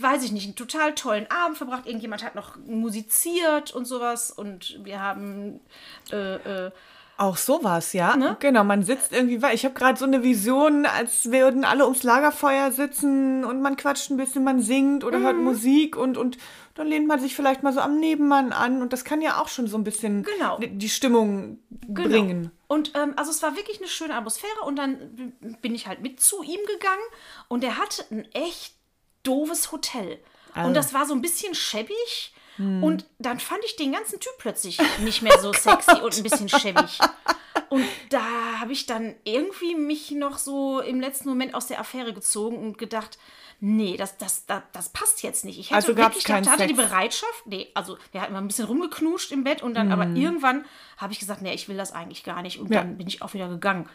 weiß 0.00 0.22
ich 0.24 0.32
nicht, 0.32 0.44
einen 0.44 0.56
total 0.56 0.94
tollen 0.94 1.26
Abend 1.30 1.56
verbracht. 1.58 1.86
Irgendjemand 1.86 2.24
hat 2.24 2.34
noch 2.34 2.56
musiziert 2.66 3.72
und 3.74 3.84
sowas. 3.86 4.30
Und 4.30 4.78
wir 4.84 5.00
haben 5.00 5.60
äh, 6.12 6.66
äh, 6.66 6.70
Auch 7.16 7.36
sowas, 7.36 7.92
ja. 7.92 8.16
Ne? 8.16 8.36
Genau, 8.40 8.64
man 8.64 8.82
sitzt 8.82 9.12
irgendwie, 9.12 9.42
weil 9.42 9.54
ich 9.54 9.64
habe 9.64 9.74
gerade 9.74 9.98
so 9.98 10.04
eine 10.06 10.22
Vision, 10.22 10.86
als 10.86 11.30
würden 11.30 11.64
alle 11.64 11.84
ums 11.84 12.02
Lagerfeuer 12.02 12.72
sitzen 12.72 13.44
und 13.44 13.60
man 13.60 13.76
quatscht 13.76 14.10
ein 14.10 14.16
bisschen, 14.16 14.42
man 14.44 14.60
singt 14.60 15.04
oder 15.04 15.18
Mhm. 15.18 15.22
hört 15.24 15.36
Musik 15.36 15.96
und, 15.96 16.16
und 16.16 16.38
dann 16.80 16.88
lehnt 16.88 17.06
man 17.06 17.20
sich 17.20 17.36
vielleicht 17.36 17.62
mal 17.62 17.72
so 17.74 17.80
am 17.80 18.00
Nebenmann 18.00 18.52
an 18.52 18.80
und 18.80 18.92
das 18.92 19.04
kann 19.04 19.20
ja 19.20 19.40
auch 19.40 19.48
schon 19.48 19.66
so 19.68 19.76
ein 19.76 19.84
bisschen 19.84 20.22
Genau. 20.22 20.58
die- 20.58 20.88
Stimmung 20.88 21.58
bringen. 21.70 22.50
Und 22.68 22.92
ähm, 22.94 23.12
also 23.16 23.30
es 23.30 23.42
war 23.42 23.54
wirklich 23.56 23.78
eine 23.78 23.88
schöne 23.88 24.14
Atmosphäre 24.14 24.62
und 24.64 24.76
dann 24.76 25.34
bin 25.60 25.74
ich 25.74 25.86
halt 25.86 26.00
mit 26.00 26.20
zu 26.20 26.42
ihm 26.42 26.60
gegangen 26.66 27.02
und 27.48 27.62
er 27.64 27.76
hatte 27.76 28.04
einen 28.10 28.24
echt 28.32 28.74
doofes 29.24 29.72
Hotel. 29.72 30.18
Ah. 30.54 30.64
Und 30.66 30.74
das 30.74 30.94
war 30.94 31.04
so 31.06 31.12
ein 31.14 31.20
bisschen 31.20 31.54
schäbig. 31.54 32.32
Hm. 32.56 32.82
Und 32.82 33.04
dann 33.18 33.38
fand 33.40 33.62
ich 33.64 33.76
den 33.76 33.92
ganzen 33.92 34.18
Typ 34.18 34.32
plötzlich 34.38 34.78
nicht 35.00 35.20
mehr 35.22 35.38
so 35.38 35.52
sexy 35.52 36.00
und 36.00 36.16
ein 36.16 36.22
bisschen 36.22 36.48
schäbig. 36.48 36.98
Und 37.68 37.84
da 38.08 38.22
habe 38.58 38.72
ich 38.72 38.86
dann 38.86 39.14
irgendwie 39.24 39.74
mich 39.74 40.10
noch 40.12 40.38
so 40.38 40.80
im 40.80 40.98
letzten 41.00 41.28
Moment 41.28 41.54
aus 41.54 41.66
der 41.66 41.78
Affäre 41.78 42.12
gezogen 42.14 42.56
und 42.58 42.78
gedacht, 42.78 43.18
nee, 43.60 43.96
das, 43.96 44.16
das, 44.18 44.46
das, 44.46 44.62
das 44.72 44.88
passt 44.90 45.22
jetzt 45.22 45.44
nicht. 45.44 45.58
Ich 45.58 45.66
hätte 45.70 45.76
Also 45.76 45.96
wirklich, 45.96 46.24
keinen 46.24 46.44
ich 46.44 46.50
hatte 46.50 46.66
die 46.66 46.74
Sex? 46.74 46.88
Bereitschaft, 46.88 47.46
nee, 47.46 47.68
also 47.74 47.96
wir 48.12 48.20
hatten 48.22 48.32
mal 48.32 48.40
ein 48.40 48.46
bisschen 48.48 48.64
rumgeknutscht 48.66 49.30
im 49.32 49.44
Bett 49.44 49.62
und 49.62 49.74
dann, 49.74 49.92
aber 49.92 50.06
irgendwann 50.06 50.64
habe 50.96 51.12
ich 51.12 51.18
gesagt, 51.18 51.42
nee, 51.42 51.54
ich 51.54 51.68
will 51.68 51.76
das 51.76 51.92
eigentlich 51.92 52.24
gar 52.24 52.42
nicht. 52.42 52.58
Und. 52.58 52.70
Ja. 52.72 52.80
dann 52.82 52.96
bin 52.98 53.06
ich 53.06 53.22
auch 53.22 53.34
wieder 53.34 53.48
gegangen. 53.48 53.88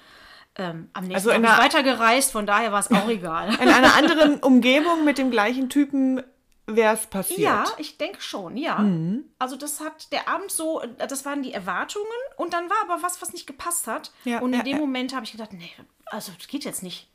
Ähm, 0.57 0.89
am 0.93 1.03
nächsten 1.03 1.15
Also 1.15 1.29
Tag 1.31 1.37
einer- 1.37 1.57
weitergereist, 1.57 2.31
von 2.31 2.45
daher 2.45 2.71
war 2.71 2.79
es 2.79 2.89
auch 2.89 3.09
egal. 3.09 3.53
In 3.61 3.67
einer 3.69 3.93
anderen 3.95 4.39
Umgebung 4.39 5.03
mit 5.03 5.17
dem 5.17 5.29
gleichen 5.29 5.67
Typen 5.69 6.23
wäre 6.67 6.95
es 6.95 7.05
passiert. 7.07 7.39
Ja, 7.39 7.65
ich 7.77 7.97
denke 7.97 8.21
schon, 8.21 8.55
ja. 8.57 8.79
Mhm. 8.79 9.25
Also 9.37 9.55
das 9.57 9.81
hat 9.81 10.11
der 10.13 10.27
Abend 10.29 10.49
so, 10.51 10.81
das 10.97 11.25
waren 11.25 11.43
die 11.43 11.51
Erwartungen 11.53 12.05
und 12.37 12.53
dann 12.53 12.69
war 12.69 12.77
aber 12.89 13.03
was, 13.03 13.21
was 13.21 13.33
nicht 13.33 13.45
gepasst 13.47 13.85
hat. 13.87 14.11
Ja, 14.23 14.39
und 14.39 14.53
in 14.53 14.59
ja, 14.59 14.63
dem. 14.63 14.77
Moment 14.77 15.13
habe 15.13 15.25
ich 15.25 15.31
gedacht, 15.33 15.51
nee, 15.53 15.69
also 16.05 16.31
das 16.37 16.47
geht 16.47 16.63
jetzt 16.63 16.81
nicht. 16.83 17.07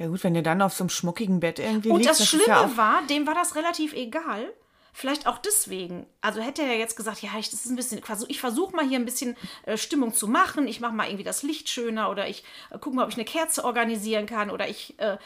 Ja 0.00 0.06
gut, 0.06 0.24
wenn 0.24 0.32
du 0.32 0.42
dann 0.42 0.62
auf 0.62 0.72
so 0.72 0.84
einem 0.84 0.88
schmuckigen 0.88 1.40
Bett 1.40 1.58
irgendwie 1.58 1.90
Und 1.90 1.98
liegst, 1.98 2.12
das 2.12 2.20
ist 2.20 2.28
Schlimme 2.28 2.46
ja 2.46 2.76
war, 2.78 3.02
dem 3.10 3.26
war 3.26 3.34
das 3.34 3.54
relativ 3.54 3.92
egal. 3.92 4.50
Vielleicht 4.92 5.26
auch 5.26 5.38
deswegen. 5.38 6.06
Also 6.20 6.40
hätte 6.40 6.62
er 6.62 6.76
jetzt 6.76 6.96
gesagt, 6.96 7.22
ja, 7.22 7.30
ich, 7.38 7.50
das 7.50 7.64
ist 7.64 7.70
ein 7.70 7.76
bisschen, 7.76 8.00
ich 8.28 8.40
versuche 8.40 8.74
mal 8.74 8.86
hier 8.86 8.98
ein 8.98 9.04
bisschen 9.04 9.36
äh, 9.64 9.76
Stimmung 9.76 10.12
zu 10.12 10.26
machen. 10.28 10.66
Ich 10.66 10.80
mache 10.80 10.92
mal 10.92 11.06
irgendwie 11.06 11.24
das 11.24 11.42
Licht 11.42 11.68
schöner 11.68 12.10
oder 12.10 12.28
ich 12.28 12.44
äh, 12.70 12.78
gucke 12.78 12.96
mal, 12.96 13.04
ob 13.04 13.10
ich 13.10 13.16
eine 13.16 13.24
Kerze 13.24 13.64
organisieren 13.64 14.26
kann 14.26 14.50
oder 14.50 14.68
ich 14.68 14.98
äh, 14.98 15.16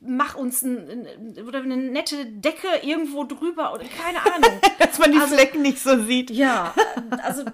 mache 0.00 0.38
uns 0.38 0.62
ein, 0.62 1.06
ein, 1.38 1.44
oder 1.46 1.60
eine 1.60 1.76
nette 1.76 2.24
Decke 2.26 2.68
irgendwo 2.82 3.24
drüber 3.24 3.72
oder 3.74 3.84
keine 3.84 4.20
Ahnung. 4.20 4.60
dass 4.78 4.98
man 4.98 5.12
die 5.12 5.18
Also- 5.18 5.34
Flecken 5.34 5.62
nicht 5.62 5.78
so 5.80 6.02
sieht. 6.04 6.30
Ja, 6.30 6.74
also 7.22 7.44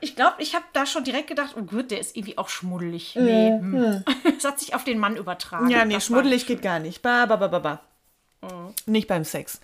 ich 0.00 0.16
glaube, 0.16 0.36
ich 0.42 0.54
habe 0.54 0.64
da 0.72 0.84
schon 0.86 1.04
direkt 1.04 1.28
gedacht, 1.28 1.54
oh 1.58 1.62
Gott, 1.62 1.90
der 1.90 2.00
ist 2.00 2.16
irgendwie 2.16 2.38
auch 2.38 2.48
schmuddelig. 2.48 3.14
Nee, 3.16 3.50
hm. 3.50 4.04
es 4.36 4.44
hat 4.44 4.58
sich 4.58 4.74
auf 4.74 4.84
den 4.84 4.98
Mann 4.98 5.16
übertragen. 5.16 5.68
Ja, 5.68 5.84
nee, 5.84 5.94
Das 5.94 6.06
schmuddelig 6.06 6.46
geht 6.46 6.62
gar 6.62 6.80
nicht. 6.80 7.02
Ba, 7.02 7.26
ba, 7.26 7.36
ba, 7.36 7.48
ba, 7.48 7.58
ba. 7.60 7.80
Mhm. 8.42 8.74
Nicht 8.86 9.08
beim 9.08 9.24
Sex. 9.24 9.60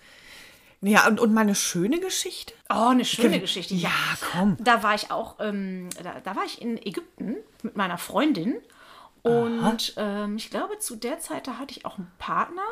Ja, 0.81 1.07
und, 1.07 1.19
und 1.19 1.33
mal 1.33 1.41
eine 1.41 1.55
schöne 1.55 1.99
Geschichte? 1.99 2.53
Oh, 2.69 2.89
eine 2.89 3.05
schöne 3.05 3.39
Geschichte. 3.39 3.75
Ja, 3.75 3.91
komm. 4.31 4.57
Da 4.59 4.81
war 4.81 4.95
ich 4.95 5.11
auch, 5.11 5.35
ähm, 5.39 5.89
da, 6.03 6.19
da 6.23 6.35
war 6.35 6.43
ich 6.43 6.61
in 6.61 6.77
Ägypten 6.77 7.37
mit 7.61 7.77
meiner 7.77 7.97
Freundin. 7.97 8.57
Und 9.21 9.93
ähm, 9.97 10.37
ich 10.37 10.49
glaube, 10.49 10.79
zu 10.79 10.95
der 10.95 11.19
Zeit, 11.19 11.45
da 11.47 11.59
hatte 11.59 11.77
ich 11.77 11.85
auch 11.85 11.97
einen 11.99 12.11
Partner. 12.17 12.63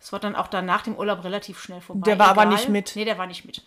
Es 0.00 0.12
war 0.12 0.18
dann 0.18 0.34
auch 0.34 0.48
dann 0.48 0.66
nach 0.66 0.82
dem 0.82 0.96
Urlaub 0.96 1.22
relativ 1.22 1.60
schnell 1.60 1.80
vorbei. 1.80 2.02
Der 2.04 2.18
war 2.18 2.28
aber 2.28 2.44
nicht 2.44 2.68
mit. 2.68 2.92
Nee, 2.96 3.04
der 3.04 3.18
war 3.18 3.26
nicht 3.26 3.44
mit. 3.44 3.62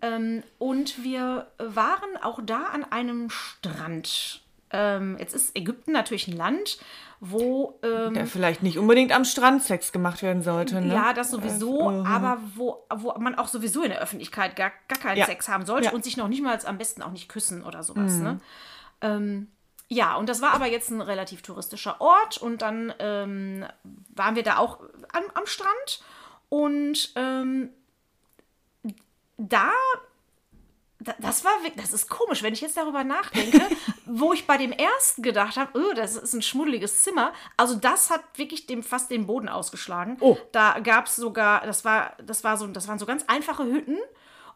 Ähm, 0.00 0.42
und 0.58 1.02
wir 1.02 1.50
waren 1.58 2.16
auch 2.22 2.40
da 2.42 2.64
an 2.64 2.84
einem 2.84 3.28
Strand. 3.30 4.42
Ähm, 4.72 5.16
jetzt 5.18 5.34
ist 5.34 5.56
Ägypten 5.56 5.92
natürlich 5.92 6.28
ein 6.28 6.36
Land, 6.36 6.78
wo 7.18 7.78
ähm, 7.82 8.14
Der 8.14 8.26
vielleicht 8.26 8.62
nicht 8.62 8.78
unbedingt 8.78 9.12
am 9.12 9.24
Strand 9.24 9.62
Sex 9.62 9.92
gemacht 9.92 10.22
werden 10.22 10.42
sollte, 10.42 10.80
ne? 10.80 10.94
Ja, 10.94 11.12
das 11.12 11.30
sowieso, 11.30 11.90
aber 12.04 12.38
wo, 12.54 12.78
wo 12.94 13.12
man 13.18 13.34
auch 13.34 13.48
sowieso 13.48 13.82
in 13.82 13.90
der 13.90 14.00
Öffentlichkeit 14.00 14.56
gar, 14.56 14.70
gar 14.88 14.98
keinen 14.98 15.18
Ja. 15.18 15.26
Sex 15.26 15.48
haben 15.48 15.66
sollte 15.66 15.86
Ja. 15.86 15.92
und 15.92 16.04
sich 16.04 16.16
noch 16.16 16.28
nicht 16.28 16.42
mal 16.42 16.58
am 16.64 16.78
besten 16.78 17.02
auch 17.02 17.10
nicht 17.10 17.28
küssen 17.28 17.62
oder 17.64 17.82
sowas. 17.82 18.14
Ne? 18.18 18.40
Ähm, 19.02 19.48
ja, 19.88 20.14
und 20.14 20.28
das 20.28 20.40
war 20.40 20.52
aber 20.54 20.66
jetzt 20.66 20.90
ein 20.90 21.00
relativ 21.00 21.42
touristischer 21.42 22.00
Ort 22.00 22.38
und 22.38 22.62
dann 22.62 22.94
ähm, 23.00 23.66
waren 24.14 24.36
wir 24.36 24.44
da 24.44 24.56
auch 24.58 24.78
am, 25.12 25.24
am 25.34 25.46
Strand 25.46 26.00
und 26.48 27.12
ähm, 27.16 27.70
da 29.36 29.70
da- 29.72 29.72
das 31.18 31.44
war 31.44 31.52
wirklich, 31.62 31.82
das 31.82 31.92
ist 31.92 32.08
komisch, 32.08 32.42
wenn 32.42 32.52
ich 32.52 32.60
jetzt 32.60 32.76
darüber 32.76 33.04
nachdenke, 33.04 33.60
wo 34.06 34.32
ich 34.32 34.46
bei 34.46 34.58
dem 34.58 34.72
ersten 34.72 35.22
gedacht 35.22 35.56
habe, 35.56 35.78
oh, 35.78 35.94
das 35.94 36.16
ist 36.16 36.34
ein 36.34 36.42
schmuddeliges 36.42 37.02
Zimmer. 37.02 37.32
Also 37.56 37.74
das 37.74 38.10
hat 38.10 38.22
wirklich 38.36 38.66
dem 38.66 38.82
fast 38.82 39.10
den 39.10 39.26
Boden 39.26 39.48
ausgeschlagen. 39.48 40.18
Oh. 40.20 40.36
Da 40.52 40.78
gab 40.80 41.06
es 41.06 41.16
sogar, 41.16 41.62
das 41.62 41.84
war, 41.84 42.16
das 42.22 42.44
war 42.44 42.56
so, 42.58 42.66
das 42.66 42.86
waren 42.86 42.98
so 42.98 43.06
ganz 43.06 43.24
einfache 43.28 43.64
Hütten 43.64 43.96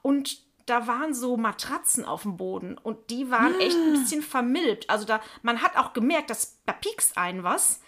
und 0.03 0.39
da 0.67 0.87
waren 0.87 1.15
so 1.15 1.37
Matratzen 1.37 2.05
auf 2.05 2.23
dem 2.23 2.37
Boden 2.37 2.79
und 2.79 3.11
die 3.11 3.31
waren 3.31 3.59
echt 3.61 3.77
ein 3.77 3.93
bisschen 3.93 4.23
vermilbt. 4.23 4.89
Also 4.89 5.07
da, 5.07 5.21
man 5.43 5.63
hat 5.63 5.77
auch 5.77 5.93
gemerkt, 5.93 6.31
dass 6.31 6.59
da 6.67 6.73
piekst 6.73 7.17
einen 7.17 7.43
was. 7.43 7.81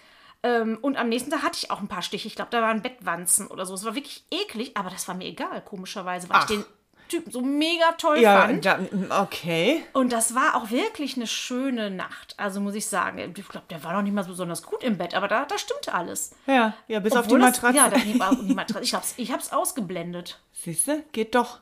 Ähm, 0.43 0.79
und 0.83 0.97
am 0.97 1.09
nächsten 1.09 1.31
Tag 1.31 1.43
hatte 1.43 1.59
ich 1.61 1.71
auch 1.71 1.81
ein 1.81 1.89
paar 1.89 2.03
Stiche. 2.03 2.29
Ich 2.29 2.37
glaube, 2.37 2.51
da 2.51 2.61
waren 2.61 2.83
Bettwanzen 2.83 3.47
oder 3.47 3.65
so. 3.65 3.75
Es 3.75 3.85
war 3.85 3.95
wirklich 3.95 4.25
eklig, 4.31 4.77
aber 4.77 4.91
das 4.91 5.09
war 5.09 5.15
mir 5.15 5.27
egal, 5.27 5.63
komischerweise, 5.63 6.29
weil 6.29 6.37
Ach. 6.37 6.51
ich 6.51 6.57
den 6.57 6.65
Typen 7.09 7.31
so 7.33 7.41
mega 7.41 7.93
toll 7.93 8.19
Ja, 8.21 8.43
fand. 8.47 8.65
da, 8.65 8.79
okay. 9.23 9.83
Und 9.93 10.13
das 10.13 10.35
war 10.35 10.57
auch 10.57 10.71
wirklich 10.71 11.17
eine 11.17 11.27
schöne 11.27 11.91
Nacht. 11.91 12.35
Also 12.39 12.61
muss 12.61 12.75
ich 12.75 12.87
sagen, 12.87 13.19
ich 13.19 13.49
glaube, 13.49 13.67
der 13.71 13.83
war 13.85 13.93
noch 13.93 14.03
nicht 14.03 14.13
mal 14.15 14.23
so 14.25 14.31
besonders 14.31 14.63
gut 14.63 14.83
im 14.85 14.99
Bett, 14.99 15.15
aber 15.15 15.29
da, 15.29 15.45
da 15.45 15.57
stimmte 15.59 15.95
alles. 15.95 16.33
Ja, 16.47 16.75
ja, 16.89 17.01
bis 17.01 17.13
auf 17.13 17.27
die 17.27 17.35
Obwohl 17.35 17.41
das- 17.41 17.63
Matratze. 17.63 17.77
Ja, 17.77 17.89
die, 17.91 18.47
die 18.49 18.55
Matratze. 18.55 18.83
Ich 18.85 18.95
hab's, 18.95 19.15
ich 19.17 19.33
hab's 19.33 19.53
ausgeblendet. 19.53 20.41
Siehst 20.53 20.89
du, 20.89 21.03
geht 21.13 21.35
doch. 21.35 21.61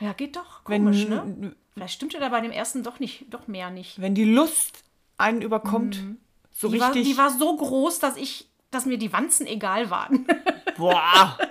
Ja, 0.00 0.12
geht 0.12 0.36
doch. 0.36 0.60
Wenn- 0.66 0.84
Komisch, 0.84 1.06
ne? 1.08 1.54
Vielleicht 1.74 1.94
stimmte 1.94 2.18
da 2.18 2.28
bei 2.28 2.40
dem 2.40 2.50
ersten 2.52 2.82
doch 2.82 3.00
nicht, 3.00 3.26
doch 3.32 3.46
mehr 3.48 3.70
nicht. 3.70 4.00
Wenn 4.00 4.14
die 4.14 4.24
Lust 4.24 4.82
einen 5.16 5.40
überkommt, 5.40 5.98
so 6.50 6.68
Die 6.68 6.78
war, 6.80 6.88
richtig. 6.94 7.06
die 7.06 7.16
war 7.16 7.30
so 7.30 7.56
groß, 7.56 7.98
dass 7.98 8.16
ich, 8.16 8.50
dass 8.70 8.84
mir 8.84 8.98
die 8.98 9.12
Wanzen 9.12 9.46
egal 9.46 9.88
waren. 9.90 10.26
boah. 10.76 11.38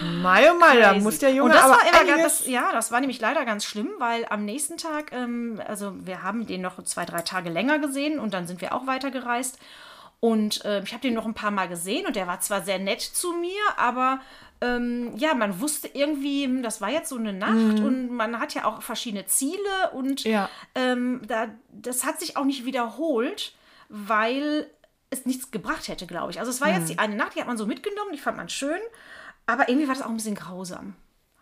Mai, 0.00 0.50
oh 0.50 0.58
mai, 0.58 0.80
da 0.80 0.94
muss 0.94 1.18
der 1.18 1.32
Junge 1.32 1.50
Und 1.50 1.54
das 1.54 1.64
aber 1.64 1.74
war 1.74 2.02
immer 2.02 2.16
ganz, 2.16 2.46
ja, 2.46 2.72
das 2.72 2.90
war 2.90 3.00
nämlich 3.00 3.20
leider 3.20 3.44
ganz 3.44 3.64
schlimm, 3.64 3.90
weil 3.98 4.26
am 4.28 4.44
nächsten 4.44 4.76
Tag, 4.76 5.12
ähm, 5.12 5.60
also 5.66 5.94
wir 6.04 6.22
haben 6.22 6.46
den 6.46 6.60
noch 6.62 6.82
zwei, 6.84 7.04
drei 7.04 7.22
Tage 7.22 7.50
länger 7.50 7.78
gesehen 7.78 8.18
und 8.18 8.34
dann 8.34 8.46
sind 8.46 8.60
wir 8.60 8.74
auch 8.74 8.86
weitergereist. 8.86 9.58
Und 10.20 10.64
äh, 10.64 10.82
ich 10.82 10.92
habe 10.92 11.02
den 11.02 11.14
noch 11.14 11.26
ein 11.26 11.34
paar 11.34 11.52
Mal 11.52 11.68
gesehen 11.68 12.06
und 12.06 12.16
der 12.16 12.26
war 12.26 12.40
zwar 12.40 12.62
sehr 12.62 12.78
nett 12.80 13.00
zu 13.00 13.32
mir, 13.34 13.60
aber 13.76 14.20
ähm, 14.60 15.12
ja, 15.16 15.34
man 15.34 15.60
wusste 15.60 15.88
irgendwie, 15.92 16.44
hm, 16.44 16.62
das 16.64 16.80
war 16.80 16.90
jetzt 16.90 17.08
so 17.08 17.16
eine 17.16 17.32
Nacht 17.32 17.78
und 17.84 18.10
man 18.10 18.40
hat 18.40 18.54
ja 18.54 18.64
auch 18.64 18.82
verschiedene 18.82 19.26
Ziele 19.26 19.90
und 19.92 20.24
Ja. 20.24 20.50
ähm, 20.74 21.22
da, 21.26 21.46
das 21.70 22.04
hat 22.04 22.18
sich 22.18 22.36
auch 22.36 22.44
nicht 22.44 22.64
wiederholt, 22.64 23.52
weil 23.88 24.68
es 25.10 25.24
nichts 25.24 25.50
gebracht 25.50 25.86
hätte, 25.88 26.06
glaube 26.06 26.32
ich. 26.32 26.40
Also 26.40 26.50
es 26.50 26.60
war 26.60 26.68
jetzt 26.70 26.88
die 26.88 26.98
eine 26.98 27.14
Nacht, 27.14 27.34
die 27.34 27.40
hat 27.40 27.46
man 27.46 27.56
so 27.56 27.66
mitgenommen, 27.66 28.10
die 28.12 28.18
fand 28.18 28.36
man 28.36 28.48
schön, 28.48 28.80
aber 29.48 29.68
irgendwie 29.68 29.88
war 29.88 29.94
das 29.96 30.04
auch 30.04 30.10
ein 30.10 30.16
bisschen 30.16 30.34
grausam. 30.36 30.94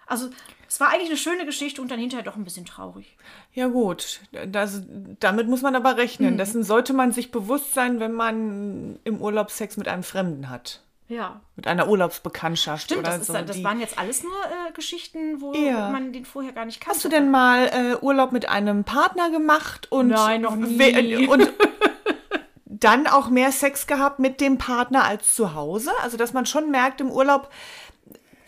Also 0.07 0.29
es 0.69 0.79
war 0.79 0.91
eigentlich 0.91 1.09
eine 1.09 1.17
schöne 1.17 1.45
Geschichte 1.45 1.83
und 1.83 1.91
dann 1.91 1.99
hinterher 1.99 2.25
doch 2.25 2.37
ein 2.37 2.45
bisschen 2.45 2.65
traurig. 2.65 3.17
Ja 3.53 3.67
gut, 3.67 4.21
das, 4.47 4.83
damit 5.19 5.49
muss 5.49 5.63
man 5.63 5.75
aber 5.75 5.97
rechnen. 5.97 6.35
Mhm. 6.35 6.39
Dessen 6.39 6.63
sollte 6.63 6.93
man 6.93 7.11
sich 7.11 7.33
bewusst 7.33 7.75
sein, 7.75 7.99
wenn 7.99 8.13
man 8.13 9.01
im 9.03 9.21
Urlaub 9.21 9.51
Sex 9.51 9.77
mit 9.77 9.89
einem 9.89 10.05
Fremden 10.05 10.49
hat. 10.49 10.83
Ja. 11.09 11.41
Mit 11.57 11.67
einer 11.67 11.89
Urlaubsbekanntschaft 11.89 12.85
Stimmt, 12.85 13.01
oder 13.01 13.11
das, 13.13 13.21
ist, 13.23 13.27
so. 13.29 13.33
das 13.35 13.57
die- 13.57 13.65
waren 13.65 13.81
jetzt 13.81 13.99
alles 13.99 14.23
nur 14.23 14.33
äh, 14.33 14.73
Geschichten, 14.73 15.41
wo 15.41 15.53
Ja. 15.55 15.91
man 15.91 16.13
den 16.13 16.25
vorher 16.25 16.53
gar 16.53 16.65
nicht 16.67 16.81
kannte. 16.81 16.97
Hast 16.97 17.05
du 17.05 17.09
denn 17.09 17.31
mal 17.31 17.67
äh, 17.69 17.97
Urlaub 18.01 18.31
mit 18.33 18.49
einem 18.49 18.85
Partner 18.85 19.31
gemacht 19.31 19.91
und, 19.91 20.09
Nein, 20.09 20.43
noch 20.43 20.55
nie. 20.57 20.79
we- 20.79 21.29
und 21.31 21.53
dann 22.65 23.07
auch 23.07 23.31
mehr 23.31 23.53
Sex 23.53 23.87
gehabt 23.87 24.19
mit 24.19 24.41
dem 24.41 24.59
Partner 24.59 25.05
als 25.05 25.35
zu 25.35 25.55
Hause? 25.55 25.91
Also, 26.03 26.17
dass 26.17 26.33
man 26.33 26.47
schon 26.47 26.71
merkt, 26.71 27.01
im 27.01 27.11
Urlaub 27.11 27.51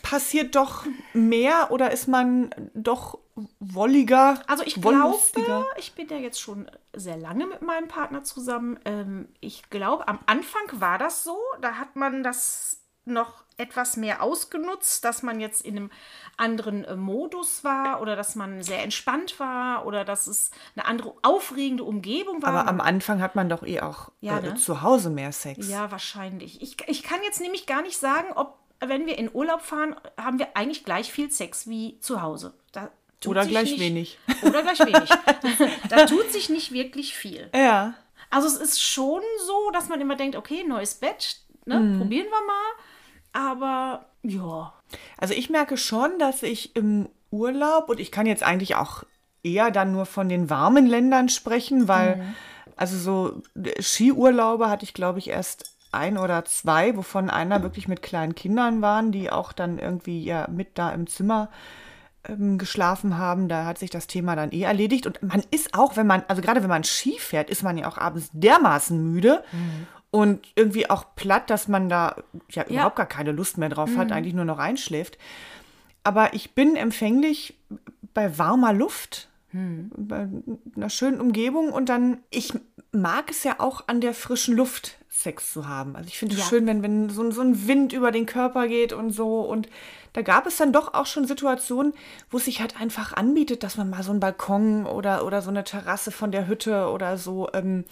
passiert 0.09 0.55
doch 0.55 0.85
mehr 1.13 1.71
oder 1.71 1.91
ist 1.91 2.07
man 2.07 2.49
doch 2.73 3.19
wolliger? 3.59 4.41
Also 4.47 4.63
ich 4.63 4.81
glaube, 4.81 5.19
ich 5.77 5.93
bin 5.93 6.07
ja 6.09 6.17
jetzt 6.17 6.41
schon 6.41 6.69
sehr 6.95 7.17
lange 7.17 7.45
mit 7.45 7.61
meinem 7.61 7.87
Partner 7.87 8.23
zusammen. 8.23 8.79
Ähm, 8.85 9.29
ich 9.39 9.69
glaube, 9.69 10.07
am 10.07 10.19
Anfang 10.25 10.63
war 10.73 10.97
das 10.97 11.23
so. 11.23 11.37
Da 11.61 11.73
hat 11.75 11.95
man 11.95 12.23
das 12.23 12.81
noch 13.05 13.43
etwas 13.57 13.97
mehr 13.97 14.23
ausgenutzt, 14.23 15.03
dass 15.03 15.21
man 15.21 15.39
jetzt 15.39 15.61
in 15.61 15.75
einem 15.75 15.91
anderen 16.37 16.85
äh, 16.85 16.95
Modus 16.95 17.63
war 17.63 18.01
oder 18.01 18.15
dass 18.15 18.35
man 18.35 18.63
sehr 18.63 18.83
entspannt 18.83 19.39
war 19.39 19.85
oder 19.85 20.05
dass 20.05 20.27
es 20.27 20.51
eine 20.75 20.85
andere 20.85 21.13
aufregende 21.21 21.83
Umgebung 21.83 22.41
war. 22.41 22.49
Aber 22.49 22.69
am 22.69 22.79
Anfang 22.79 23.21
hat 23.21 23.35
man 23.35 23.49
doch 23.49 23.63
eh 23.63 23.81
auch 23.81 24.11
Ja, 24.21 24.39
äh, 24.39 24.41
ne? 24.41 24.55
zu 24.55 24.81
Hause 24.81 25.09
mehr 25.09 25.31
Sex. 25.31 25.67
Ja, 25.67 25.91
wahrscheinlich. 25.91 26.61
Ich, 26.61 26.77
ich 26.87 27.03
kann 27.03 27.19
jetzt 27.23 27.41
nämlich 27.41 27.65
gar 27.65 27.81
nicht 27.81 27.97
sagen, 27.97 28.31
ob, 28.33 28.58
wenn 28.85 29.05
wir 29.05 29.17
in 29.17 29.29
Urlaub 29.33 29.61
fahren, 29.61 29.95
haben 30.17 30.39
wir 30.39 30.55
eigentlich 30.55 30.83
gleich 30.85 31.11
viel 31.11 31.29
Sex 31.31 31.67
wie 31.67 31.99
zu 31.99 32.21
Hause. 32.21 32.53
Da 32.71 32.89
Oder 33.25 33.45
gleich 33.45 33.71
nicht, 33.71 33.79
wenig. 33.79 34.17
Oder 34.43 34.63
gleich 34.63 34.79
wenig. 34.79 35.09
da 35.89 36.05
tut 36.05 36.31
sich 36.31 36.49
nicht 36.49 36.71
wirklich 36.71 37.13
viel. 37.15 37.49
Ja. 37.53 37.93
Also 38.29 38.47
es 38.47 38.55
ist 38.57 38.81
schon 38.81 39.21
so, 39.45 39.71
dass 39.71 39.89
man 39.89 39.99
immer 40.01 40.15
denkt, 40.15 40.35
okay, 40.35 40.63
neues 40.63 40.95
Bett, 40.95 41.37
ne, 41.65 41.79
Mhm. 41.79 41.97
probieren 41.99 42.27
wir 42.27 42.45
mal. 42.47 43.47
Aber 43.49 44.05
ja, 44.23 44.73
Also 45.17 45.33
ich 45.33 45.49
merke 45.49 45.77
schon, 45.77 46.17
dass 46.19 46.43
ich 46.43 46.75
im 46.75 47.09
Urlaub, 47.31 47.89
und 47.89 47.99
ich 47.99 48.11
kann 48.11 48.25
jetzt 48.25 48.43
eigentlich 48.43 48.75
auch 48.75 49.03
eher 49.43 49.71
dann 49.71 49.91
nur 49.91 50.05
von 50.05 50.29
den 50.29 50.49
warmen 50.49 50.85
Ländern 50.87 51.29
sprechen, 51.29 51.87
weil, 51.87 52.15
Mhm. 52.17 52.35
also 52.75 52.97
so 52.97 53.41
äh, 53.63 53.81
Skiurlaube 53.81 54.69
hatte 54.69 54.83
ich, 54.83 54.93
glaube 54.93 55.19
ich, 55.19 55.29
erst 55.29 55.75
ein 55.91 56.17
oder 56.17 56.45
zwei, 56.45 56.95
wovon 56.95 57.29
einer 57.29 57.63
wirklich 57.63 57.87
mit 57.87 58.01
kleinen 58.01 58.35
Kindern 58.35 58.81
waren, 58.81 59.11
die 59.11 59.31
auch 59.31 59.53
dann 59.53 59.79
irgendwie 59.79 60.23
ja 60.23 60.47
mit 60.49 60.77
da 60.77 60.91
im 60.91 61.07
Zimmer 61.07 61.49
ähm, 62.27 62.57
geschlafen 62.57 63.17
haben. 63.17 63.47
Da 63.47 63.65
hat 63.65 63.77
sich 63.77 63.89
das 63.89 64.07
Thema 64.07 64.35
dann 64.35 64.51
eh 64.51 64.63
erledigt. 64.63 65.07
Und 65.07 65.21
man 65.23 65.43
ist 65.51 65.73
auch, 65.73 65.95
wenn 65.95 66.07
man, 66.07 66.23
also 66.27 66.41
gerade 66.41 66.61
wenn 66.61 66.69
man 66.69 66.83
Ski 66.83 67.17
fährt, 67.19 67.49
ist 67.49 67.63
man 67.63 67.77
ja 67.77 67.87
auch 67.87 67.97
abends 67.97 68.29
dermaßen 68.33 69.11
müde. 69.11 69.43
Und 70.11 70.47
irgendwie 70.55 70.89
auch 70.89 71.05
platt, 71.15 71.49
dass 71.49 71.67
man 71.67 71.87
da 71.87 72.15
ja, 72.49 72.65
überhaupt 72.65 72.95
gar 72.95 73.05
keine 73.05 73.31
Lust 73.31 73.57
mehr 73.57 73.69
drauf 73.69 73.95
hat, 73.95 74.11
eigentlich 74.11 74.33
nur 74.33 74.45
noch 74.45 74.57
einschläft. 74.57 75.19
Aber 76.03 76.33
ich 76.33 76.55
bin 76.55 76.75
empfänglich 76.75 77.57
bei 78.13 78.37
warmer 78.37 78.73
Luft, 78.73 79.28
bei 79.51 80.27
einer 80.75 80.89
schönen 80.89 81.19
Umgebung 81.19 81.71
und 81.71 81.89
dann, 81.89 82.19
ich 82.29 82.53
mag 82.91 83.29
es 83.31 83.43
ja 83.43 83.55
auch 83.59 83.87
an 83.87 83.99
der 84.01 84.13
frischen 84.13 84.55
Luft 84.55 84.97
Sex 85.09 85.51
zu 85.51 85.67
haben. 85.67 85.95
Also 85.95 86.07
ich 86.07 86.17
finde 86.17 86.35
es 86.35 86.41
Ja. 86.41 86.47
schön, 86.47 86.65
wenn, 86.67 86.81
wenn 86.83 87.09
so, 87.09 87.23
ein- 87.23 87.31
so 87.31 87.41
ein 87.41 87.67
Wind 87.67 87.91
über 87.93 88.11
den 88.11 88.25
Körper 88.25 88.67
geht 88.67 88.93
und 88.93 89.11
so. 89.11 89.41
Und 89.41 89.67
da 90.13 90.21
gab 90.21 90.45
es 90.47 90.57
dann 90.57 90.71
doch 90.71 90.93
auch 90.93 91.05
schon 91.07 91.25
Situationen, 91.27 91.93
wo 92.29 92.37
es 92.37 92.45
sich 92.45 92.61
halt 92.61 92.79
einfach 92.79 93.13
anbietet, 93.13 93.63
dass 93.63 93.75
man 93.75 93.89
mal 93.89 94.01
so 94.03 94.11
einen 94.11 94.19
Balkon 94.21 94.85
oder, 94.85 95.25
oder 95.25 95.41
so 95.41 95.49
eine 95.49 95.63
Terrasse 95.65 96.11
von 96.11 96.31
der 96.31 96.47
Hütte 96.47 96.89
oder 96.89 97.17
so 97.17 97.49
ähm, 97.53 97.83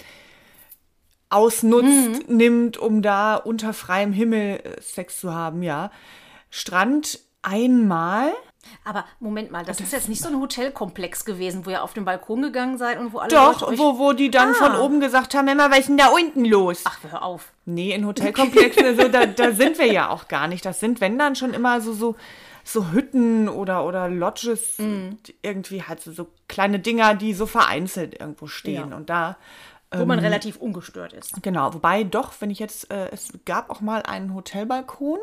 ausnutzt, 1.29 2.29
nimmt, 2.29 2.77
um 2.77 3.01
da 3.01 3.35
unter 3.35 3.73
freiem 3.73 4.13
Himmel 4.13 4.61
äh, 4.63 4.81
Sex 4.81 5.19
zu 5.19 5.33
haben, 5.33 5.63
ja. 5.63 5.91
Strand 6.49 7.19
einmal. 7.41 8.31
Aber 8.85 9.05
Moment 9.19 9.51
mal, 9.51 9.65
das 9.65 9.79
ist 9.79 9.91
jetzt 9.93 10.09
nicht 10.09 10.21
so 10.21 10.29
ein 10.29 10.39
Hotelkomplex 10.39 11.25
gewesen, 11.25 11.65
wo 11.65 11.69
ihr 11.69 11.83
auf 11.83 11.93
den 11.93 12.05
Balkon 12.05 12.41
gegangen 12.41 12.77
seid 12.77 12.99
und 12.99 13.13
wo 13.13 13.19
alle 13.19 13.29
Doch, 13.29 13.61
Leute 13.61 13.67
euch... 13.73 13.79
wo, 13.79 13.97
wo 13.99 14.13
die 14.13 14.31
dann 14.31 14.53
von 14.53 14.71
Ah. 14.73 14.81
oben 14.81 14.99
gesagt 14.99 15.33
haben, 15.35 15.47
immer, 15.47 15.69
was 15.71 15.79
ist 15.79 15.89
denn 15.89 15.97
da 15.97 16.07
unten 16.07 16.45
los? 16.45 16.83
Ach, 16.85 16.99
hör 17.09 17.23
auf. 17.23 17.51
Nee, 17.65 17.93
in 17.93 18.05
Hotelkomplexen, 18.07 18.85
also, 18.85 19.07
da, 19.07 19.25
da 19.25 19.51
sind 19.51 19.77
wir 19.79 19.91
ja 19.91 20.09
auch 20.09 20.27
gar 20.27 20.47
nicht. 20.47 20.65
Das 20.65 20.79
sind, 20.79 21.01
wenn 21.01 21.17
dann 21.19 21.35
schon 21.35 21.53
immer 21.53 21.81
so, 21.81 21.93
so, 21.93 22.15
so 22.63 22.91
Hütten 22.91 23.47
oder, 23.49 23.85
oder 23.85 24.09
Lodges, 24.09 24.75
die 24.77 25.35
irgendwie 25.41 25.83
halt 25.83 26.01
so, 26.01 26.11
so 26.11 26.27
kleine 26.47 26.79
Dinger, 26.79 27.15
die 27.15 27.33
so 27.33 27.45
vereinzelt 27.45 28.19
irgendwo 28.19 28.47
stehen. 28.47 28.89
Ja. 28.91 28.97
Und 28.97 29.09
da, 29.09 29.37
Wo 29.95 30.05
man 30.05 30.19
relativ 30.19 30.57
ungestört 30.57 31.13
ist. 31.13 31.41
genau, 31.43 31.73
wobei 31.73 32.03
doch, 32.03 32.33
wenn 32.39 32.49
ich 32.49 32.59
jetzt, 32.59 32.91
äh, 32.91 33.09
es 33.11 33.29
gab 33.45 33.69
auch 33.69 33.79
mal 33.79 34.01
einen 34.03 34.33
Hotelbalkon, 34.33 35.19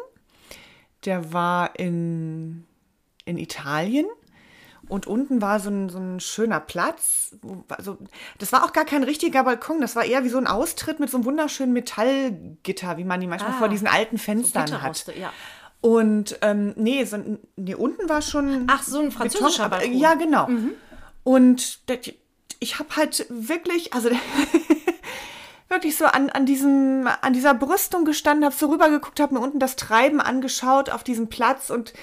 der 1.05 1.35
war 1.35 1.79
in, 1.79 2.67
in 3.25 3.39
Italien. 3.39 4.07
Und 4.87 5.07
unten 5.07 5.41
war 5.41 5.61
so 5.61 5.71
ein, 5.71 5.89
so 5.89 5.99
ein 5.99 6.21
schöner 6.21 6.61
Platz. 6.61 7.35
Also, 7.69 7.97
das 8.39 8.53
war 8.53 8.65
auch 8.65 8.73
gar 8.75 8.85
kein 8.85 9.03
richtiger 9.03 9.43
Balkon. 9.45 9.81
Das 9.81 9.97
war 9.97 10.05
eher 10.05 10.25
wie 10.25 10.29
so 10.29 10.37
ein 10.37 10.47
Austritt 10.47 11.01
mit 11.01 11.09
so 11.11 11.17
einem 11.17 11.25
wunderschönen 11.25 11.73
Metallgitter, 11.73 12.99
wie 12.99 13.05
man 13.05 13.19
die 13.21 13.27
manchmal 13.27 13.53
Ah, 13.53 13.59
vor 13.59 13.69
diesen 13.71 13.87
alten 13.89 14.19
Fenstern 14.19 14.63
hat. 14.65 14.71
Gitterroste, 14.73 15.19
ja. 15.19 15.33
Und 15.81 16.39
ähm, 16.43 16.75
nee, 16.77 17.03
so, 17.05 17.17
nee, 17.57 17.75
unten 17.75 18.09
war 18.11 18.21
schon. 18.21 18.67
Ach, 18.71 18.83
so 18.83 19.01
ein 19.01 19.11
französischer 19.11 19.65
aber- 19.65 19.79
Balkon. 19.79 19.97
Ja, 19.99 20.15
genau. 20.15 20.49
Und 21.23 21.89
das, 21.89 21.99
ich 22.61 22.79
habe 22.79 22.95
halt 22.97 23.25
wirklich, 23.31 23.95
also 23.95 24.11
wirklich 25.69 25.97
so 25.97 26.05
an, 26.05 26.31
an, 26.31 26.47
diesem, 26.47 27.09
an 27.23 27.33
dieser 27.33 27.55
Brüstung 27.55 28.05
gestanden, 28.05 28.45
habe 28.45 28.55
so 28.55 28.67
rübergeguckt, 28.69 29.19
habe 29.21 29.35
mir 29.35 29.41
unten 29.41 29.59
das 29.59 29.77
Treiben 29.77 30.21
angeschaut 30.21 30.91
auf 30.91 31.05
diesem 31.05 31.29
Platz 31.29 31.71
und 31.71 31.95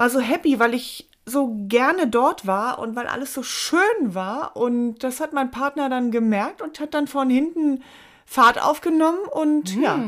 war 0.00 0.08
so 0.08 0.18
happy, 0.18 0.58
weil 0.58 0.72
ich 0.72 1.10
so 1.26 1.54
gerne 1.68 2.06
dort 2.06 2.46
war 2.46 2.78
und 2.78 2.96
weil 2.96 3.06
alles 3.06 3.34
so 3.34 3.42
schön 3.42 4.14
war. 4.14 4.56
Und 4.56 5.00
das 5.00 5.20
hat 5.20 5.34
mein 5.34 5.50
Partner 5.50 5.90
dann 5.90 6.10
gemerkt 6.10 6.62
und 6.62 6.80
hat 6.80 6.94
dann 6.94 7.06
von 7.06 7.28
hinten 7.28 7.82
Fahrt 8.24 8.62
aufgenommen 8.62 9.18
und 9.30 9.76
ja. 9.76 10.02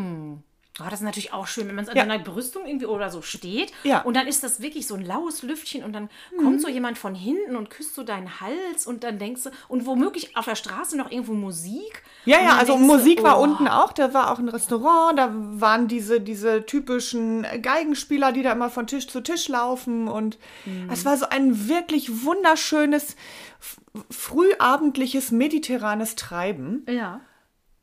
Oh, 0.80 0.84
das 0.84 1.00
ist 1.00 1.04
natürlich 1.04 1.34
auch 1.34 1.46
schön, 1.46 1.68
wenn 1.68 1.74
man 1.74 1.84
so 1.84 1.90
an 1.90 1.98
Ja. 1.98 2.02
einer 2.04 2.18
Brüstung 2.18 2.64
irgendwie 2.66 2.86
oder 2.86 3.10
so 3.10 3.20
steht. 3.20 3.72
Ja. 3.84 4.00
Und 4.02 4.16
dann 4.16 4.26
ist 4.26 4.42
das 4.42 4.62
wirklich 4.62 4.86
so 4.86 4.94
ein 4.94 5.04
laues 5.04 5.42
Lüftchen 5.42 5.84
und 5.84 5.92
dann 5.92 6.08
kommt 6.38 6.62
so 6.62 6.68
jemand 6.68 6.96
von 6.96 7.14
hinten 7.14 7.56
und 7.56 7.68
küsst 7.68 7.94
so 7.94 8.02
deinen 8.04 8.40
Hals 8.40 8.86
und 8.86 9.04
dann 9.04 9.18
denkst 9.18 9.42
du, 9.44 9.50
und 9.68 9.84
womöglich 9.84 10.34
auf 10.34 10.46
der 10.46 10.54
Straße 10.54 10.96
noch 10.96 11.10
irgendwo 11.10 11.34
Musik. 11.34 12.02
Ja, 12.24 12.40
ja, 12.40 12.56
also 12.56 12.72
denkst 12.72 12.88
du, 12.88 12.96
Musik 12.96 13.22
war 13.22 13.38
oh. 13.38 13.42
unten 13.42 13.68
auch, 13.68 13.92
da 13.92 14.14
war 14.14 14.30
auch 14.32 14.38
ein 14.38 14.48
Restaurant, 14.48 15.18
da 15.18 15.30
waren 15.34 15.88
diese, 15.88 16.22
diese 16.22 16.64
typischen 16.64 17.44
Geigenspieler, 17.60 18.32
die 18.32 18.42
da 18.42 18.52
immer 18.52 18.70
von 18.70 18.86
Tisch 18.86 19.08
zu 19.08 19.20
Tisch 19.20 19.48
laufen 19.48 20.08
und 20.08 20.38
Mhm. 20.64 20.88
es 20.90 21.04
war 21.04 21.18
so 21.18 21.26
ein 21.28 21.68
wirklich 21.68 22.24
wunderschönes, 22.24 23.16
frühabendliches, 24.10 25.30
mediterranes 25.32 26.16
Treiben. 26.16 26.86
Ja. 26.88 27.20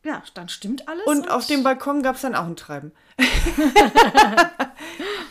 Ja, 0.04 0.24
dann 0.34 0.50
stimmt 0.50 0.88
alles. 0.88 1.06
Und 1.06 1.30
auf 1.30 1.46
dem 1.46 1.64
Balkon 1.64 2.04
gab 2.04 2.16
es 2.16 2.22
dann 2.22 2.36
auch 2.36 2.46
ein 2.46 2.56
Treiben. 2.56 2.92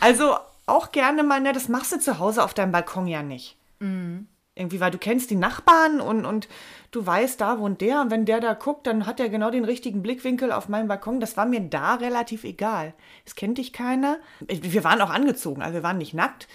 also 0.01 0.37
auch 0.67 0.93
gerne 0.93 1.23
mal, 1.23 1.41
ne, 1.41 1.53
das 1.53 1.69
machst 1.69 1.93
du 1.93 1.99
zu 1.99 2.19
Hause 2.19 2.45
auf 2.45 2.53
deinem 2.53 2.73
Balkon 2.73 3.07
ja 3.07 3.23
nicht. 3.23 3.57
Irgendwie, 4.55 4.81
weil 4.81 4.91
du 4.91 4.99
kennst 4.99 5.31
die 5.31 5.37
Nachbarn 5.37 6.01
und, 6.01 6.27
und 6.27 6.49
du 6.91 7.07
weißt, 7.07 7.41
da 7.41 7.61
wohnt 7.61 7.81
der. 7.81 8.01
Und 8.01 8.11
wenn 8.11 8.27
der 8.27 8.41
da 8.41 8.55
guckt, 8.55 8.87
dann 8.87 9.07
hat 9.07 9.21
er 9.21 9.29
genau 9.29 9.51
den 9.51 9.65
richtigen 9.65 10.03
Blickwinkel 10.03 10.53
auf 10.53 10.69
meinen 10.69 10.89
Balkon. 10.89 11.21
Das 11.21 11.37
war 11.37 11.47
mir 11.47 11.61
da 11.61 11.95
relativ 11.95 12.45
egal. 12.45 12.93
Es 13.25 13.37
kennt 13.37 13.59
dich 13.59 13.73
keiner. 13.73 14.19
Wir 14.41 14.85
waren 14.85 15.01
auch 15.01 15.11
angezogen, 15.11 15.63
also 15.63 15.75
wir 15.75 15.83
waren 15.83 15.99
nicht 15.99 16.13
nackt. 16.13 16.49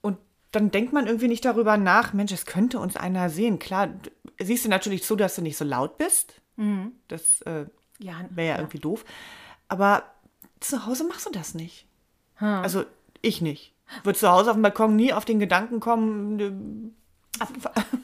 Und 0.00 0.18
dann 0.50 0.70
denkt 0.70 0.92
man 0.92 1.06
irgendwie 1.06 1.28
nicht 1.28 1.44
darüber 1.44 1.76
nach, 1.76 2.12
Mensch, 2.12 2.32
es 2.32 2.46
könnte 2.46 2.80
uns 2.80 2.96
einer 2.96 3.28
sehen. 3.28 3.58
Klar, 3.58 3.90
siehst 4.40 4.64
du 4.64 4.70
natürlich 4.70 5.04
zu, 5.04 5.14
dass 5.14 5.36
du 5.36 5.42
nicht 5.42 5.58
so 5.58 5.64
laut 5.64 5.98
bist. 5.98 6.40
Das 7.08 7.42
äh, 7.42 7.66
Ja, 7.98 8.24
wäre 8.30 8.48
ja, 8.48 8.56
irgendwie 8.58 8.78
doof. 8.78 9.04
Aber 9.68 10.04
zu 10.60 10.86
Hause 10.86 11.04
machst 11.04 11.26
du 11.26 11.30
das 11.30 11.54
nicht. 11.54 11.86
Also 12.38 12.84
ich 13.22 13.40
nicht. 13.40 13.72
Würde 14.02 14.18
zu 14.18 14.30
Hause 14.30 14.50
auf 14.50 14.56
dem 14.56 14.62
Balkon 14.62 14.96
nie 14.96 15.12
auf 15.12 15.24
den 15.24 15.38
Gedanken 15.38 15.80
kommen, 15.80 16.36
ne, 16.36 16.90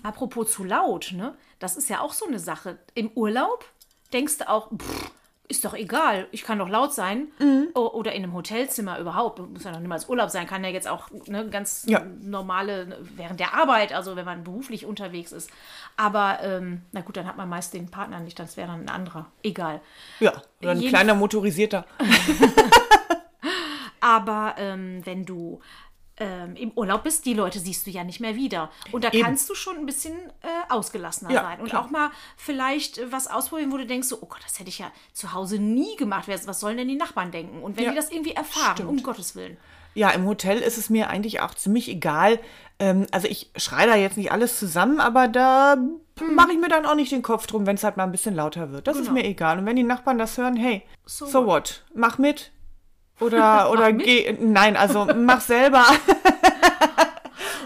Apropos 0.02 0.52
zu 0.52 0.64
laut, 0.64 1.12
ne? 1.14 1.34
Das 1.58 1.76
ist 1.76 1.88
ja 1.88 2.00
auch 2.00 2.12
so 2.12 2.26
eine 2.26 2.38
Sache. 2.38 2.78
Im 2.94 3.10
Urlaub 3.12 3.64
denkst 4.12 4.38
du 4.38 4.48
auch, 4.48 4.70
pff, 4.70 5.10
ist 5.52 5.64
doch 5.64 5.74
egal, 5.74 6.26
ich 6.32 6.42
kann 6.44 6.58
doch 6.58 6.68
laut 6.68 6.92
sein. 6.94 7.28
Mhm. 7.38 7.68
Oder 7.74 8.12
in 8.12 8.24
einem 8.24 8.32
Hotelzimmer 8.32 8.98
überhaupt. 8.98 9.38
Muss 9.38 9.64
ja 9.64 9.70
noch 9.70 9.80
niemals 9.80 10.08
Urlaub 10.08 10.30
sein, 10.30 10.46
kann 10.46 10.64
ja 10.64 10.70
jetzt 10.70 10.88
auch 10.88 11.10
ne, 11.26 11.48
ganz 11.48 11.84
Ja. 11.86 12.02
normale, 12.22 12.86
ne, 12.86 12.98
während 13.16 13.38
der 13.38 13.54
Arbeit, 13.54 13.92
also 13.92 14.16
wenn 14.16 14.24
man 14.24 14.44
beruflich 14.44 14.86
unterwegs 14.86 15.30
ist. 15.30 15.50
Aber 15.96 16.38
ähm, 16.42 16.82
na 16.92 17.02
gut, 17.02 17.16
dann 17.16 17.26
hat 17.26 17.36
man 17.36 17.48
meist 17.48 17.74
den 17.74 17.90
Partner 17.90 18.18
nicht, 18.20 18.38
das 18.38 18.56
wäre 18.56 18.68
dann 18.68 18.82
ein 18.82 18.88
anderer. 18.88 19.26
Egal. 19.42 19.80
ja, 20.20 20.32
oder 20.62 20.70
ein 20.72 20.78
Jeden- 20.80 20.88
kleiner 20.88 21.14
motorisierter. 21.14 21.84
Aber 24.00 24.54
ähm, 24.58 25.00
wenn 25.04 25.24
du 25.24 25.60
ähm, 26.22 26.56
im 26.56 26.70
Urlaub 26.76 27.02
bist, 27.02 27.24
die 27.26 27.34
Leute 27.34 27.58
siehst 27.58 27.86
du 27.86 27.90
ja 27.90 28.04
nicht 28.04 28.20
mehr 28.20 28.36
wieder. 28.36 28.70
Und 28.92 29.04
da 29.04 29.10
Eben. 29.10 29.22
kannst 29.24 29.48
du 29.50 29.54
schon 29.54 29.76
ein 29.76 29.86
bisschen 29.86 30.14
äh, 30.42 30.46
ausgelassener 30.72 31.30
Ja, 31.32 31.42
sein. 31.42 31.60
Und 31.60 31.68
klar. 31.70 31.84
auch 31.84 31.90
mal 31.90 32.10
vielleicht 32.36 32.98
äh, 32.98 33.10
was 33.12 33.26
ausprobieren, 33.28 33.72
wo 33.72 33.76
du 33.76 33.86
denkst, 33.86 34.08
so, 34.08 34.18
oh 34.20 34.26
Gott, 34.26 34.40
das 34.44 34.58
hätte 34.58 34.68
ich 34.70 34.78
ja 34.78 34.90
zu 35.12 35.32
Hause 35.32 35.58
nie 35.58 35.96
gemacht. 35.96 36.28
Was 36.46 36.60
sollen 36.60 36.76
denn 36.76 36.88
die 36.88 36.96
Nachbarn 36.96 37.30
denken? 37.32 37.62
Und 37.62 37.76
wenn 37.76 37.84
Ja, 37.84 37.90
die 37.90 37.96
das 37.96 38.10
irgendwie 38.10 38.32
erfahren, 38.32 38.76
stimmt. 38.76 38.88
um 38.90 39.02
Gottes 39.02 39.34
Willen. 39.36 39.56
Ja, 39.94 40.08
im 40.10 40.26
Hotel 40.26 40.58
ist 40.58 40.78
es 40.78 40.88
mir 40.88 41.10
eigentlich 41.10 41.40
auch 41.40 41.54
ziemlich 41.54 41.88
egal. 41.90 42.38
Ähm, 42.78 43.06
also 43.10 43.28
ich 43.28 43.50
schreie 43.56 43.86
da 43.86 43.94
jetzt 43.94 44.16
nicht 44.16 44.32
alles 44.32 44.58
zusammen, 44.58 45.00
aber 45.00 45.28
da 45.28 45.76
mache 46.34 46.52
ich 46.52 46.58
mir 46.58 46.68
dann 46.68 46.86
auch 46.86 46.94
nicht 46.94 47.12
den 47.12 47.20
Kopf 47.22 47.46
drum, 47.46 47.66
wenn 47.66 47.76
es 47.76 47.84
halt 47.84 47.96
mal 47.98 48.04
ein 48.04 48.12
bisschen 48.12 48.34
lauter 48.34 48.70
wird. 48.72 48.86
Das 48.86 48.96
ist 48.96 49.02
Genau. 49.08 49.14
mir 49.14 49.24
egal. 49.26 49.58
Und 49.58 49.66
wenn 49.66 49.76
die 49.76 49.82
Nachbarn 49.82 50.16
das 50.18 50.38
hören, 50.38 50.56
hey, 50.56 50.82
So 51.04 51.26
so, 51.26 51.46
what? 51.46 51.84
Mach 51.94 52.16
mit. 52.18 52.52
Oder, 53.22 53.70
oder 53.72 53.92
geh, 53.92 54.36
nein, 54.40 54.76
also 54.76 55.06
mach 55.16 55.40
selber. 55.40 55.84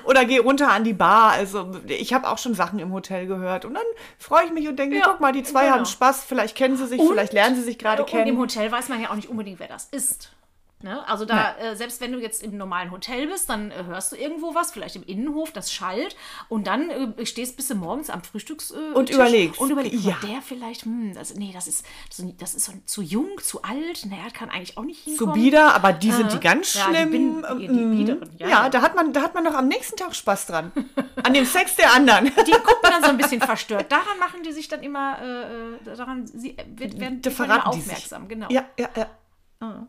Oder 0.05 0.25
geh 0.25 0.39
runter 0.39 0.71
an 0.71 0.85
die 0.85 0.93
Bar. 0.93 1.33
Also 1.33 1.73
ich 1.89 2.15
habe 2.15 2.29
auch 2.29 2.39
schon 2.39 2.55
Sachen 2.55 2.79
im 2.79 2.93
Hotel 2.93 3.27
gehört. 3.27 3.65
Und 3.65 3.75
dann 3.75 3.83
freue 4.19 4.45
ich 4.45 4.53
mich 4.53 4.69
und 4.69 4.77
denke, 4.79 4.97
Ja, 4.99 5.03
guck 5.05 5.19
mal, 5.21 5.33
die 5.33 5.43
zwei 5.43 5.65
genau. 5.65 5.77
haben 5.79 5.85
Spaß. 5.85 6.23
Vielleicht 6.25 6.57
kennen 6.57 6.77
sie 6.77 6.87
sich, 6.87 7.01
Und- 7.01 7.09
vielleicht 7.09 7.33
lernen 7.33 7.57
sie 7.57 7.63
sich 7.63 7.77
gerade 7.77 8.05
Und 8.05 8.13
im 8.13 8.19
kennen. 8.25 8.39
Hotel 8.39 8.71
weiß 8.71 8.89
man 8.89 9.03
ja 9.03 9.11
auch 9.11 9.17
nicht 9.17 9.29
unbedingt, 9.29 9.59
wer 9.59 9.67
das 9.67 9.87
ist. 9.91 10.31
Ne? 10.83 11.09
Also 11.09 11.25
da, 11.25 11.57
äh, 11.57 11.75
selbst 11.75 12.03
wenn 12.03 12.13
du 12.13 12.19
jetzt 12.21 12.43
im 12.43 12.59
normalen 12.59 12.91
Hotel 12.91 13.27
bist, 13.29 13.49
dann 13.49 13.71
äh, 13.71 13.85
hörst 13.87 14.13
du 14.13 14.17
irgendwo 14.17 14.55
was, 14.55 14.73
vielleicht 14.73 14.95
im 14.95 15.03
Innenhof, 15.05 15.51
das 15.51 15.73
schallt. 15.73 16.15
Und 16.51 16.67
dann 16.67 16.91
äh, 16.91 17.25
stehst 17.25 17.57
bis 17.57 17.73
morgens 17.75 18.11
am 18.11 18.23
Frühstücks 18.23 18.73
äh, 18.73 18.93
Und 18.93 19.09
überlegst. 19.09 19.59
Und 19.59 19.71
überlegst, 19.71 20.05
Ja. 20.05 20.17
der 20.23 20.43
vielleicht, 20.43 20.83
hm, 20.85 21.15
das, 21.15 21.35
nee, 21.35 21.51
das 21.55 21.67
ist, 21.67 21.87
das, 22.11 22.19
ist- 22.19 22.35
das 22.43 22.55
ist 22.55 22.65
so 22.67 22.73
zu 22.85 23.01
jung, 23.01 23.31
zu 23.43 23.63
alt. 23.63 24.05
Naja, 24.05 24.25
kann 24.35 24.51
eigentlich 24.51 24.77
auch 24.77 24.85
nicht 24.85 25.03
hinkommen. 25.03 25.33
bieder, 25.35 25.75
aber 25.75 25.95
die 25.95 26.13
sind 26.13 26.31
die 26.35 26.41
ganz 26.41 26.75
Ja, 26.75 26.89
die 26.91 26.95
schlimm. 26.97 27.11
bin- 27.11 27.47
die- 27.59 27.69
die 27.69 27.73
Mm. 27.73 27.97
biederen, 27.97 28.31
ja, 28.37 28.49
ja, 28.49 28.69
da 28.69 28.83
hat 28.83 28.95
man, 28.95 29.15
da 29.15 29.23
hat 29.23 29.33
man 29.35 29.45
doch 29.47 29.55
am 29.55 29.69
nächsten 29.69 29.97
Tag 29.97 30.15
Spaß 30.15 30.47
dran. 30.47 30.73
An 31.23 31.33
dem 31.33 31.47
Sex 31.47 31.77
der 31.77 31.95
anderen. 31.95 32.27
Die 32.27 32.31
gucken 32.65 32.83
dann 32.83 33.03
so 33.03 33.09
ein 33.09 33.17
bisschen 33.17 33.41
verstört. 33.41 33.91
Daran 33.91 34.19
machen 34.19 34.43
die 34.43 34.53
sich 34.53 34.69
dann 34.69 34.83
immer, 34.83 35.19
äh, 35.23 35.87
äh, 35.91 35.97
daran 35.97 36.27
sie, 36.27 36.55
werden 36.77 37.23
Da 37.23 37.31
verraten 37.31 37.63
immer 37.63 37.71
die 37.77 37.81
sich. 37.81 37.93
aufmerksam. 37.93 38.29
Genau. 38.29 38.49
Ja, 38.51 38.67
ja, 38.79 38.89
ja. 38.95 39.87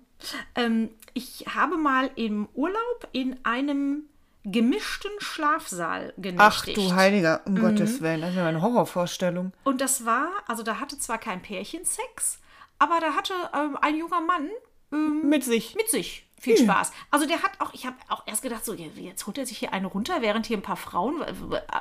Ähm, 0.55 0.89
ich 1.13 1.45
habe 1.53 1.77
mal 1.77 2.09
im 2.15 2.47
Urlaub 2.53 3.07
in 3.11 3.37
einem 3.43 4.03
gemischten 4.43 5.11
Schlafsaal 5.19 6.13
Ach 6.17 6.21
genächtigt. 6.21 6.77
du 6.77 6.95
Heiliger, 6.95 7.41
um 7.45 7.53
Mhm. 7.55 7.59
Gottes 7.61 8.01
Willen, 8.01 8.21
das 8.21 8.31
ist 8.31 8.37
ja 8.37 8.47
eine 8.47 8.61
Horrorvorstellung. 8.61 9.51
Und 9.63 9.81
das 9.81 10.05
war, 10.05 10.29
also 10.47 10.63
da 10.63 10.79
hatte 10.79 10.97
zwar 10.97 11.17
kein 11.17 11.41
Pärchen 11.41 11.83
Sex, 11.85 12.39
aber 12.79 12.99
da 13.01 13.13
hatte 13.13 13.33
ähm, 13.53 13.77
ein 13.81 13.97
junger 13.97 14.21
Mann 14.21 14.49
Mit 15.23 15.43
sich. 15.43 15.75
mit 15.75 15.89
sich 15.89 16.25
viel 16.39 16.55
Spaß. 16.55 16.91
Also 17.11 17.25
der 17.27 17.41
hat 17.41 17.51
auch, 17.59 17.73
ich 17.73 17.85
habe 17.85 17.95
auch 18.09 18.23
erst 18.27 18.43
gedacht, 18.43 18.63
so 18.63 18.73
jetzt 18.73 19.25
holt 19.25 19.37
er 19.39 19.45
sich 19.47 19.57
hier 19.57 19.73
eine 19.73 19.87
runter, 19.87 20.21
während 20.21 20.45
hier 20.45 20.55
ein 20.57 20.61
paar 20.61 20.77
Frauen, 20.77 21.23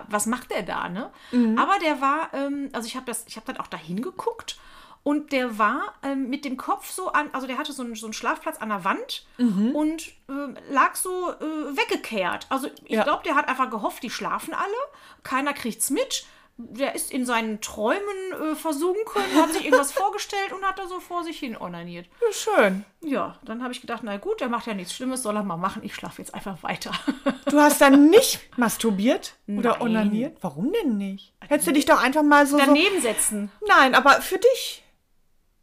was 0.08 0.24
macht 0.26 0.50
der 0.50 0.62
da, 0.62 0.88
ne? 0.88 1.12
Aber 1.56 1.78
der 1.78 2.00
war, 2.00 2.30
ähm, 2.32 2.70
also 2.72 2.86
ich 2.88 2.96
habe 2.96 3.04
das, 3.06 3.26
ich 3.28 3.36
habe 3.36 3.46
dann 3.46 3.58
auch 3.58 3.66
da 3.68 3.76
hingeguckt 3.76 4.58
und 5.06 5.30
der 5.30 5.56
war 5.56 5.94
ähm, 6.02 6.28
mit 6.30 6.44
dem 6.44 6.56
Kopf 6.56 6.90
so 6.90 7.12
an, 7.12 7.30
also 7.32 7.46
der 7.46 7.58
hatte 7.58 7.72
so 7.72 7.84
einen, 7.84 7.94
so 7.94 8.06
einen 8.06 8.12
Schlafplatz 8.12 8.58
an 8.58 8.70
der 8.70 8.82
Wand 8.82 9.24
und 9.38 10.12
ähm, 10.28 10.56
lag 10.68 10.96
so 10.96 11.30
äh, 11.30 11.76
weggekehrt. 11.76 12.46
Also 12.48 12.66
ich 12.84 12.90
Ja. 12.96 13.04
glaube, 13.04 13.22
der 13.22 13.36
hat 13.36 13.48
einfach 13.48 13.70
gehofft, 13.70 14.02
die 14.02 14.10
schlafen 14.10 14.52
alle, 14.52 14.74
keiner 15.22 15.52
kriegt's 15.52 15.90
mit. 15.90 16.24
Der 16.58 16.94
ist 16.96 17.12
in 17.12 17.24
seinen 17.24 17.60
Träumen 17.60 18.00
äh, 18.32 18.56
versunken, 18.56 19.22
hat 19.36 19.52
sich 19.52 19.64
irgendwas 19.66 19.92
vorgestellt 19.92 20.52
und 20.52 20.64
hat 20.64 20.76
da 20.80 20.88
so 20.88 20.98
vor 20.98 21.22
sich 21.22 21.38
hin 21.38 21.56
onaniert. 21.56 22.08
Ja, 22.20 22.32
schön. 22.32 22.84
Ja, 23.02 23.38
dann 23.44 23.62
habe 23.62 23.72
ich 23.74 23.80
gedacht, 23.82 24.00
na 24.02 24.16
gut, 24.16 24.40
der 24.40 24.48
macht 24.48 24.66
ja 24.66 24.74
nichts 24.74 24.92
Schlimmes, 24.92 25.22
soll 25.22 25.36
er 25.36 25.44
mal 25.44 25.56
machen. 25.56 25.82
Ich 25.84 25.94
schlafe 25.94 26.20
jetzt 26.20 26.34
einfach 26.34 26.62
weiter. 26.64 26.90
Du 27.48 27.60
hast 27.60 27.80
dann 27.80 28.10
nicht 28.10 28.40
masturbiert 28.58 29.34
oder 29.46 29.74
Nein. 29.78 29.80
onaniert? 29.82 30.38
Warum 30.40 30.72
denn 30.72 30.96
nicht? 30.96 31.32
Hättest 31.46 31.68
du 31.68 31.72
dich 31.72 31.84
doch 31.84 32.02
einfach 32.02 32.24
mal 32.24 32.44
so. 32.44 32.58
Daneben 32.58 33.00
setzen. 33.00 33.52
Nein, 33.68 33.94
aber 33.94 34.20
für 34.20 34.38
dich 34.38 34.82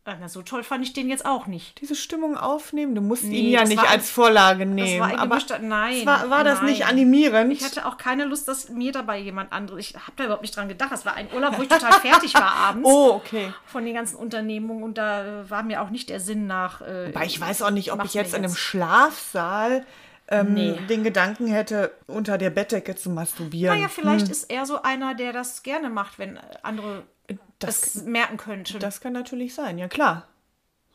Na, 0.05 0.27
so 0.27 0.41
toll 0.41 0.63
fand 0.63 0.83
ich 0.83 0.91
den 0.91 1.07
jetzt 1.07 1.25
auch 1.25 1.47
nicht. 1.47 1.79
diese 1.79 1.95
Stimmung 1.95 2.35
aufnehmen. 2.35 2.93
Du 2.93 2.99
musst 2.99 3.23
Nee, 3.23 3.39
ihn 3.39 3.51
ja 3.51 3.61
das 3.61 3.69
nicht 3.69 3.81
war 3.81 3.89
als 3.89 4.09
Vorlage 4.09 4.65
Das 4.65 4.73
nehmen. 4.75 4.99
war 4.99 5.07
ein 5.07 5.15
aber 5.17 5.29
gemischter, 5.29 5.59
nein. 5.59 6.05
war, 6.05 6.29
war 6.29 6.43
das 6.43 6.57
nein. 6.59 6.71
nicht 6.71 6.85
animierend? 6.85 7.53
Ich 7.53 7.63
hatte 7.63 7.85
auch 7.85 7.95
keine 7.97 8.25
Lust, 8.25 8.49
dass 8.49 8.67
mir 8.67 8.91
dabei 8.91 9.17
jemand 9.19 9.53
anderes. 9.53 9.79
Ich 9.79 9.95
habe 9.95 10.11
da 10.17 10.25
überhaupt 10.25 10.41
nicht 10.41 10.55
dran 10.57 10.67
gedacht. 10.67 10.91
Das 10.91 11.05
war 11.05 11.13
ein 11.13 11.27
Urlaub, 11.33 11.57
wo 11.57 11.61
ich 11.61 11.69
total 11.69 11.93
fertig 12.01 12.33
war 12.33 12.53
abends. 12.53 12.89
oh, 12.89 13.11
okay. 13.13 13.53
Von 13.65 13.85
den 13.85 13.93
ganzen 13.95 14.17
Unternehmungen 14.17 14.83
und 14.83 14.97
da 14.97 15.41
äh, 15.43 15.49
war 15.49 15.63
mir 15.63 15.81
auch 15.81 15.89
nicht 15.89 16.09
der 16.09 16.19
Sinn 16.19 16.47
nach. 16.47 16.81
Äh, 16.81 17.11
Aber 17.15 17.23
ich 17.25 17.39
weiß 17.39 17.61
auch 17.61 17.71
nicht, 17.71 17.93
ob 17.93 18.03
ich 18.03 18.13
jetzt 18.13 18.33
mir 18.33 18.39
in 18.39 18.43
einem 18.43 18.55
Schlafsaal 18.55 19.85
ähm, 20.27 20.53
Nee. 20.53 20.79
den 20.89 21.03
Gedanken 21.03 21.47
hätte, 21.47 21.91
unter 22.07 22.37
der 22.37 22.49
Bettdecke 22.49 22.95
zu 22.95 23.09
masturbieren. 23.09 23.75
Naja, 23.77 23.89
vielleicht 23.89 24.29
ist 24.29 24.49
er 24.51 24.65
so 24.65 24.81
einer, 24.81 25.15
der 25.15 25.33
das 25.33 25.63
gerne 25.63 25.89
macht, 25.89 26.17
wenn 26.19 26.39
andere 26.61 27.03
das, 27.63 28.03
merken 28.03 28.37
könnten. 28.37 28.79
das 28.79 29.01
kann 29.01 29.13
natürlich 29.13 29.53
sein, 29.53 29.77
ja 29.77 29.87
klar. 29.87 30.27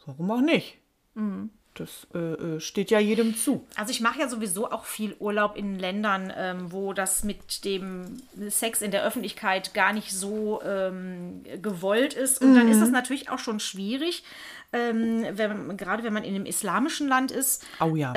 Warum 0.06 0.30
auch 0.30 0.40
nicht? 0.40 0.78
Mhm. 1.14 1.50
Das 1.74 2.08
äh, 2.12 2.18
äh, 2.18 2.60
steht 2.60 2.90
ja 2.90 2.98
jedem 2.98 3.36
zu. 3.36 3.64
Also 3.76 3.92
ich 3.92 4.00
mache 4.00 4.18
ja 4.18 4.28
sowieso 4.28 4.70
auch 4.70 4.84
viel 4.84 5.14
Urlaub 5.20 5.56
in 5.56 5.78
Ländern, 5.78 6.32
ähm, 6.36 6.72
wo 6.72 6.92
das 6.92 7.22
mit 7.22 7.64
dem 7.64 8.20
Sex 8.48 8.82
in 8.82 8.90
der 8.90 9.04
Öffentlichkeit 9.04 9.74
gar 9.74 9.92
nicht 9.92 10.12
so 10.12 10.60
ähm, 10.62 11.44
gewollt 11.62 12.14
ist. 12.14 12.40
Und 12.40 12.54
dann 12.54 12.68
ist 12.68 12.80
das 12.80 12.90
natürlich 12.90 13.30
auch 13.30 13.38
schon 13.38 13.60
schwierig, 13.60 14.24
ähm, 14.72 15.24
wenn, 15.32 15.76
gerade 15.76 16.02
wenn 16.02 16.12
man 16.12 16.24
in 16.24 16.34
einem 16.34 16.46
islamischen 16.46 17.06
Land 17.06 17.30
ist, 17.30 17.64
Au 17.78 17.94
ja. 17.94 18.12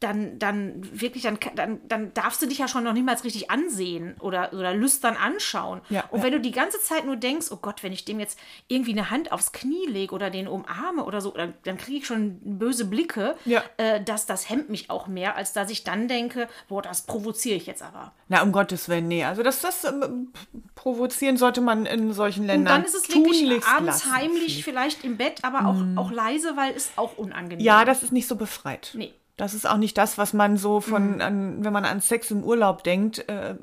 Dann, 0.00 0.38
dann 0.38 0.74
wirklich, 1.00 1.22
dann, 1.22 1.38
dann, 1.54 1.80
dann 1.88 2.12
darfst 2.12 2.42
du 2.42 2.46
dich 2.46 2.58
ja 2.58 2.68
schon 2.68 2.84
noch 2.84 2.92
niemals 2.92 3.24
richtig 3.24 3.50
ansehen 3.50 4.14
oder, 4.20 4.52
oder 4.52 4.74
lüstern 4.74 5.16
anschauen. 5.16 5.80
Ja, 5.88 6.04
und 6.10 6.18
ja. 6.18 6.24
wenn 6.24 6.32
du 6.32 6.40
die 6.40 6.50
ganze 6.50 6.78
Zeit 6.82 7.06
nur 7.06 7.16
denkst, 7.16 7.46
oh 7.50 7.56
Gott, 7.56 7.82
wenn 7.82 7.92
ich 7.94 8.04
dem 8.04 8.20
jetzt 8.20 8.38
irgendwie 8.68 8.92
eine 8.92 9.10
Hand 9.10 9.32
aufs 9.32 9.52
Knie 9.52 9.86
lege 9.86 10.14
oder 10.14 10.28
den 10.28 10.48
umarme 10.48 11.02
oder 11.04 11.22
so, 11.22 11.30
dann, 11.30 11.54
dann 11.64 11.78
kriege 11.78 11.98
ich 11.98 12.06
schon 12.06 12.38
böse 12.42 12.84
Blicke, 12.84 13.36
Ja. 13.46 13.62
äh, 13.78 14.02
dass 14.04 14.26
das 14.26 14.50
hemmt 14.50 14.68
mich 14.68 14.90
auch 14.90 15.06
mehr, 15.06 15.34
als 15.34 15.54
dass 15.54 15.70
ich 15.70 15.82
dann 15.82 16.08
denke, 16.08 16.46
boah, 16.68 16.82
das 16.82 17.02
provoziere 17.02 17.56
ich 17.56 17.64
jetzt 17.66 17.82
aber. 17.82 18.12
Na, 18.28 18.42
um 18.42 18.52
Gottes 18.52 18.90
Willen, 18.90 19.08
nee. 19.08 19.24
Also 19.24 19.42
das, 19.42 19.62
das 19.62 19.84
ähm, 19.84 20.32
provozieren 20.74 21.38
sollte 21.38 21.62
man 21.62 21.86
in 21.86 22.12
solchen 22.12 22.40
Und 22.40 22.46
Ländern 22.48 22.82
dann 22.82 22.84
ist 22.84 22.94
es 22.94 23.08
wirklich 23.08 23.64
abends 23.64 24.04
lassen. 24.04 24.14
heimlich, 24.14 24.62
vielleicht 24.62 25.04
im 25.04 25.16
Bett, 25.16 25.42
aber 25.42 25.66
auch, 25.66 25.82
auch 25.96 26.10
leise, 26.10 26.54
weil 26.56 26.74
es 26.74 26.90
auch 26.96 27.16
unangenehm 27.16 27.64
Ja, 27.64 27.86
das 27.86 28.02
ist 28.02 28.12
nicht 28.12 28.28
so 28.28 28.36
befreit. 28.36 28.90
Nee. 28.94 29.14
Das 29.36 29.52
ist 29.52 29.68
auch 29.68 29.76
nicht 29.76 29.98
das, 29.98 30.16
was 30.16 30.32
man 30.32 30.56
so 30.56 30.76
Mhm. 30.76 30.80
von, 30.82 31.20
an, 31.20 31.64
wenn 31.64 31.72
man 31.72 31.84
an 31.84 32.00
Sex 32.00 32.30
im 32.30 32.42
Urlaub 32.42 32.84
denkt, 32.84 33.28
äh, 33.28 33.54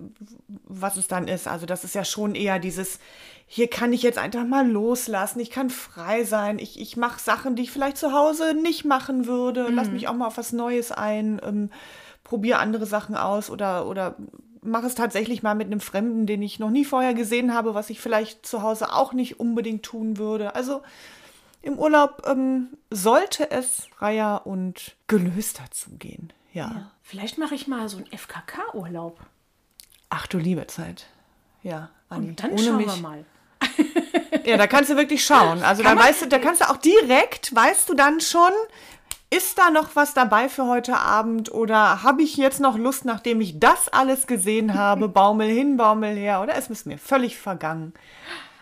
was 0.65 0.97
es 0.97 1.07
dann 1.07 1.27
ist. 1.27 1.47
Also 1.47 1.65
das 1.65 1.83
ist 1.83 1.95
ja 1.95 2.05
schon 2.05 2.35
eher 2.35 2.59
dieses, 2.59 2.99
hier 3.47 3.67
kann 3.69 3.91
ich 3.91 4.03
jetzt 4.03 4.19
einfach 4.19 4.45
mal 4.45 4.69
loslassen, 4.69 5.39
ich 5.39 5.49
kann 5.49 5.69
frei 5.71 6.23
sein, 6.25 6.59
ich, 6.59 6.79
ich 6.79 6.95
mache 6.95 7.19
Sachen, 7.19 7.55
die 7.55 7.63
ich 7.63 7.71
vielleicht 7.71 7.97
zu 7.97 8.13
Hause 8.13 8.53
nicht 8.53 8.85
machen 8.85 9.25
würde, 9.25 9.69
lass 9.71 9.87
Mhm. 9.87 9.93
mich 9.93 10.07
auch 10.07 10.13
mal 10.13 10.27
auf 10.27 10.37
was 10.37 10.53
Neues 10.53 10.91
ein, 10.91 11.41
ähm, 11.43 11.69
probiere 12.23 12.59
andere 12.59 12.85
Sachen 12.85 13.15
aus 13.15 13.49
oder, 13.49 13.87
oder 13.87 14.15
mache 14.61 14.85
es 14.87 14.95
tatsächlich 14.95 15.43
mal 15.43 15.55
mit 15.55 15.67
einem 15.67 15.81
Fremden, 15.81 16.25
den 16.25 16.41
ich 16.41 16.57
noch 16.59 16.69
nie 16.69 16.85
vorher 16.85 17.13
gesehen 17.13 17.53
habe, 17.53 17.73
was 17.73 17.89
ich 17.89 17.99
vielleicht 17.99 18.45
zu 18.45 18.61
Hause 18.61 18.93
auch 18.93 19.11
nicht 19.11 19.39
unbedingt 19.39 19.83
tun 19.83 20.17
würde. 20.17 20.55
Also 20.55 20.81
im 21.63 21.79
Urlaub 21.79 22.21
ähm, 22.27 22.77
sollte 22.91 23.49
es 23.49 23.87
freier 23.97 24.45
und 24.45 24.95
gelöster 25.07 25.63
zugehen. 25.71 26.31
Ja. 26.53 26.91
Vielleicht 27.01 27.37
mache 27.39 27.55
ich 27.55 27.67
mal 27.67 27.89
so 27.89 27.97
einen 27.97 28.05
FKK-Urlaub. 28.07 29.19
Ach 30.09 30.27
du 30.27 30.37
liebe 30.37 30.67
Zeit. 30.67 31.07
Ja, 31.63 31.89
Anni. 32.09 32.27
Und 32.29 32.43
dann 32.43 32.51
ohne 32.51 32.61
schauen 32.63 32.77
mich. 32.77 32.87
wir 32.87 33.01
mal. 33.01 33.25
Ja, 34.45 34.57
da 34.57 34.67
kannst 34.67 34.89
du 34.89 34.97
wirklich 34.97 35.23
schauen. 35.23 35.63
Also 35.63 35.83
da 35.83 35.89
Kann 35.89 35.97
man- 35.97 36.07
weißt 36.07 36.23
du, 36.23 36.27
da 36.27 36.37
kannst 36.39 36.59
du 36.61 36.69
auch 36.69 36.75
direkt, 36.77 37.55
weißt 37.55 37.87
du 37.87 37.93
dann 37.93 38.19
schon, 38.19 38.51
ist 39.29 39.57
da 39.57 39.69
noch 39.69 39.95
was 39.95 40.13
dabei 40.13 40.49
für 40.49 40.65
heute 40.67 40.97
Abend 40.97 41.49
oder 41.51 42.03
habe 42.03 42.23
ich 42.23 42.35
jetzt 42.35 42.59
noch 42.59 42.77
Lust, 42.77 43.05
nachdem 43.05 43.39
ich 43.39 43.59
das 43.59 43.87
alles 43.89 44.27
gesehen 44.27 44.73
habe, 44.73 45.07
Baumel 45.09 45.47
hin, 45.49 45.77
Baumel 45.77 46.17
her 46.17 46.41
oder 46.41 46.55
ist 46.55 46.69
es 46.69 46.85
mir 46.85 46.97
völlig 46.97 47.37
vergangen? 47.37 47.93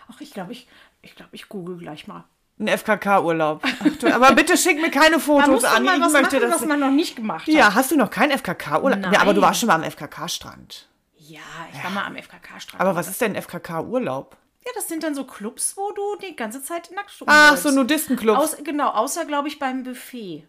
Ach, 0.08 0.20
ich 0.20 0.32
glaube, 0.32 0.52
ich, 0.52 0.68
ich, 1.00 1.16
glaub, 1.16 1.28
ich 1.32 1.48
google 1.48 1.78
gleich 1.78 2.06
mal. 2.06 2.24
Ein 2.62 2.78
FKK-Urlaub. 2.78 3.62
Ach 3.64 4.12
Aber 4.12 4.32
bitte 4.32 4.56
schick 4.56 4.80
mir 4.80 4.90
keine 4.90 5.18
Fotos 5.18 5.64
an. 5.64 5.84
Ich 5.84 5.90
was 5.90 6.12
möchte 6.12 6.36
machen, 6.36 6.50
das. 6.50 6.60
was 6.60 6.66
man 6.68 6.78
noch 6.80 6.90
nicht 6.90 7.16
gemacht 7.16 7.46
hat. 7.46 7.54
Ja, 7.54 7.74
hast 7.74 7.90
du 7.90 7.96
noch 7.96 8.10
keinen 8.10 8.30
FKK-Urlaub? 8.38 9.12
Ja, 9.12 9.20
aber 9.20 9.34
du 9.34 9.40
warst 9.40 9.60
schon 9.60 9.66
mal 9.66 9.74
am 9.74 9.82
FKK-Strand. 9.82 10.88
Ja, 11.18 11.40
ich 11.72 11.82
war 11.82 11.90
mal 11.90 12.04
am 12.04 12.16
FKK-Strand. 12.16 12.80
Aber 12.80 12.94
was 12.94 13.08
ist 13.08 13.20
denn 13.20 13.34
FKK-Urlaub? 13.34 14.36
Ja, 14.64 14.70
das 14.76 14.86
sind 14.86 15.02
dann 15.02 15.14
so 15.14 15.24
Clubs, 15.24 15.76
wo 15.76 15.90
du 15.90 16.02
die 16.24 16.36
ganze 16.36 16.62
Zeit 16.62 16.90
nackt 16.94 17.10
Ach, 17.26 17.48
rumläufst. 17.48 17.62
so 17.64 17.70
Nudistenclubs. 17.72 18.38
Aus, 18.38 18.56
genau, 18.62 18.90
außer, 18.90 19.24
glaube 19.24 19.48
ich, 19.48 19.58
beim 19.58 19.82
Buffet. 19.82 20.46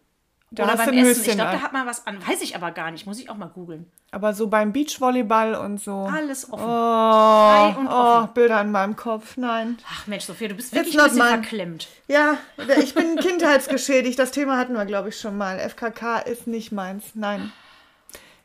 Da 0.56 0.64
Oder 0.66 0.74
hast 0.74 0.86
beim 0.86 0.96
du 0.96 1.02
ein 1.02 1.06
Essen. 1.08 1.22
Ich 1.26 1.32
glaube, 1.36 1.50
an. 1.50 1.58
da 1.58 1.64
hat 1.64 1.74
man 1.74 1.88
was 1.88 2.06
an. 2.06 2.28
Weiß 2.28 2.42
ich 2.42 2.56
aber 2.56 2.72
gar 2.72 2.92
nicht. 2.92 3.08
Muss 3.08 3.20
ich 3.20 3.28
auch 3.30 3.38
mal 3.38 3.48
googeln. 3.48 3.92
Aber 4.12 4.34
so 4.36 4.48
beim 4.48 4.72
Beachvolleyball 4.72 5.56
und 5.56 5.82
so. 5.82 6.08
Alles 6.12 6.52
offen. 6.54 6.64
Oh, 6.64 7.80
und 7.80 7.88
oh, 7.88 7.92
offen. 8.22 8.34
Bilder 8.36 8.62
in 8.62 8.72
meinem 8.72 8.96
Kopf. 8.96 9.36
Nein. 9.36 9.80
Ach 9.92 10.06
Mensch, 10.06 10.26
Sophia, 10.26 10.48
du 10.50 10.54
bist 10.56 10.74
wirklich 10.76 10.96
ein 10.96 11.04
bisschen 11.06 11.18
mine. 11.20 11.30
verklemmt. 11.30 11.88
Ja, 12.08 12.38
ich 12.80 12.94
bin 12.94 13.16
kindheitsgeschädigt. 13.16 14.20
Das 14.20 14.30
Thema 14.30 14.58
hatten 14.58 14.74
wir, 14.76 14.86
glaube 14.86 15.10
ich, 15.10 15.20
schon 15.20 15.38
mal. 15.38 15.58
FKK 15.58 16.20
ist 16.20 16.46
nicht 16.46 16.72
meins. 16.72 17.04
Nein. 17.16 17.52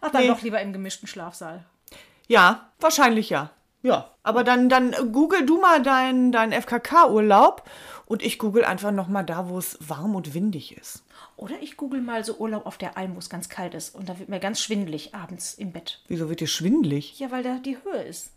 Ach, 0.00 0.10
dann 0.10 0.22
Nee. 0.22 0.28
doch 0.28 0.40
lieber 0.40 0.60
im 0.62 0.72
gemischten 0.72 1.06
Schlafsaal. 1.08 1.64
Ja, 2.26 2.70
wahrscheinlich 2.80 3.28
ja. 3.30 3.50
Ja. 3.82 4.10
Aber 4.22 4.44
dann, 4.44 4.68
dann 4.68 4.94
google 5.12 5.44
du 5.46 5.60
mal 5.60 5.82
deinen 5.82 6.32
dein 6.32 6.52
FKK-Urlaub 6.52 7.62
und 8.08 8.22
ich 8.22 8.38
google 8.38 8.64
einfach 8.64 8.90
nochmal 8.90 9.24
da, 9.24 9.50
wo 9.50 9.58
es 9.58 9.76
warm 9.86 10.14
und 10.14 10.32
windig 10.32 10.76
ist. 10.76 11.04
Oder 11.36 11.60
ich 11.60 11.76
google 11.76 12.00
mal 12.00 12.24
so 12.24 12.38
Urlaub 12.38 12.64
auf 12.64 12.78
der 12.78 12.96
Alm, 12.96 13.14
wo 13.14 13.18
es 13.18 13.28
ganz 13.28 13.50
kalt 13.50 13.74
ist. 13.74 13.94
Und 13.94 14.08
da 14.08 14.18
wird 14.18 14.30
mir 14.30 14.40
ganz 14.40 14.62
schwindelig 14.62 15.14
abends 15.14 15.54
im 15.54 15.72
Bett. 15.72 16.00
Wieso 16.08 16.30
wird 16.30 16.40
dir 16.40 16.46
schwindelig? 16.46 17.18
Ja, 17.18 17.30
weil 17.30 17.42
da 17.42 17.58
die 17.58 17.76
Höhe 17.76 18.02
ist. 18.02 18.32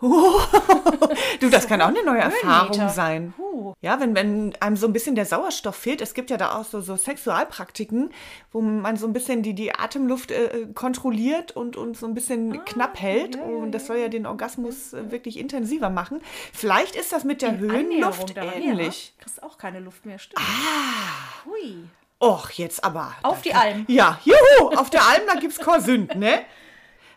Du, 0.00 1.48
das 1.50 1.66
kann 1.66 1.82
auch 1.82 1.88
eine 1.88 2.02
neue 2.04 2.20
Erfahrung 2.20 2.88
sein. 2.88 3.34
Ja, 3.82 4.00
wenn, 4.00 4.14
wenn 4.14 4.54
einem 4.60 4.76
so 4.76 4.86
ein 4.86 4.92
bisschen 4.92 5.14
der 5.14 5.26
Sauerstoff 5.26 5.76
fehlt, 5.76 6.00
es 6.00 6.14
gibt 6.14 6.30
ja 6.30 6.36
da 6.36 6.54
auch 6.56 6.64
so, 6.64 6.80
so 6.80 6.96
Sexualpraktiken, 6.96 8.10
wo 8.52 8.60
man 8.60 8.96
so 8.96 9.06
ein 9.06 9.12
bisschen 9.12 9.42
die, 9.42 9.54
die 9.54 9.74
Atemluft 9.74 10.30
äh, 10.30 10.66
kontrolliert 10.74 11.52
und, 11.52 11.76
und 11.76 11.96
so 11.96 12.06
ein 12.06 12.14
bisschen 12.14 12.64
knapp 12.64 13.00
hält. 13.00 13.36
und 13.36 13.72
das 13.72 13.86
soll 13.86 13.98
ja 13.98 14.08
den 14.08 14.26
Orgasmus 14.26 14.92
äh, 14.92 15.10
wirklich 15.10 15.38
intensiver 15.38 15.90
machen. 15.90 16.20
Vielleicht 16.52 16.96
ist 16.96 17.12
das 17.12 17.24
mit 17.24 17.42
der 17.42 17.58
Höhenluft 17.58 18.36
ähnlich. 18.36 19.14
Ja, 19.16 19.24
kriegst 19.24 19.42
auch 19.42 19.58
keine 19.58 19.80
Luft 19.80 20.06
mehr, 20.06 20.18
stimmt. 20.18 20.40
Ah. 20.40 21.44
Hui. 21.46 21.84
Och, 22.22 22.50
jetzt 22.50 22.84
aber. 22.84 23.14
Auf 23.22 23.40
die 23.42 23.54
Alm. 23.54 23.84
Ja, 23.88 24.18
juhu, 24.24 24.68
auf 24.76 24.90
der 24.90 25.02
Alm, 25.02 25.22
da 25.26 25.40
gibt's 25.40 25.58
Korsünd, 25.58 26.16
ne? 26.16 26.40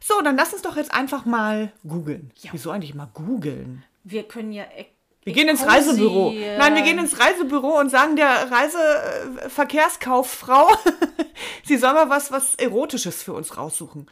So, 0.05 0.21
dann 0.21 0.35
lass 0.35 0.51
uns 0.53 0.61
doch 0.63 0.75
jetzt 0.75 0.93
einfach 0.93 1.23
mal 1.25 1.71
googeln. 1.87 2.31
Wieso 2.51 2.71
eigentlich 2.71 2.93
mal 2.93 3.09
googeln? 3.13 3.83
Wir 4.03 4.23
können 4.23 4.51
ja. 4.51 4.63
e- 4.63 4.85
Wir 5.23 5.31
gehen 5.33 5.47
ins 5.47 5.65
Reisebüro. 5.65 6.31
Nein, 6.57 6.75
wir 6.75 6.81
gehen 6.81 6.99
ins 6.99 7.17
Reisebüro 7.19 7.79
und 7.79 7.89
sagen 7.89 8.15
der 8.17 8.51
Reiseverkehrskauffrau, 8.51 10.67
sie 11.63 11.77
soll 11.77 11.93
mal 11.93 12.09
was, 12.09 12.31
was 12.31 12.55
Erotisches 12.55 13.23
für 13.23 13.33
uns 13.33 13.57
raussuchen, 13.57 14.07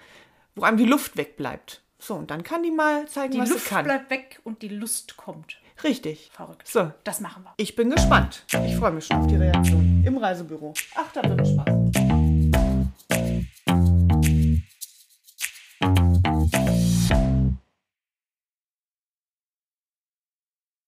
wo 0.56 0.63
einem 0.63 0.77
die 0.77 0.86
Luft 0.86 1.17
wegbleibt. 1.17 1.82
So, 1.99 2.15
und 2.15 2.32
dann 2.32 2.43
kann 2.43 2.63
die 2.63 2.71
mal 2.71 3.06
zeigen, 3.08 3.34
Die 3.34 3.39
was 3.39 3.49
Luft 3.49 3.63
sie 3.65 3.69
kann. 3.69 3.84
bleibt 3.86 4.10
weg 4.10 4.39
und 4.43 4.62
die 4.62 4.69
Lust 4.69 5.17
kommt. 5.17 5.58
Richtig. 5.84 6.30
Verrückt. 6.34 6.67
So, 6.67 6.91
Das 7.04 7.19
machen 7.19 7.43
wir. 7.43 7.54
ich 7.58 7.75
bin 7.75 7.89
gespannt. 7.89 8.43
Ich 8.65 8.75
freue 8.77 8.91
mich 8.91 9.06
schon 9.08 9.17
auf 9.17 9.27
die 9.27 9.36
Reaktion 9.36 10.04
im 10.06 10.17
Reisebüro. 10.17 10.73
Ach, 10.95 11.12
da 11.13 11.23
wird 11.27 11.45
Spaß. 11.47 11.90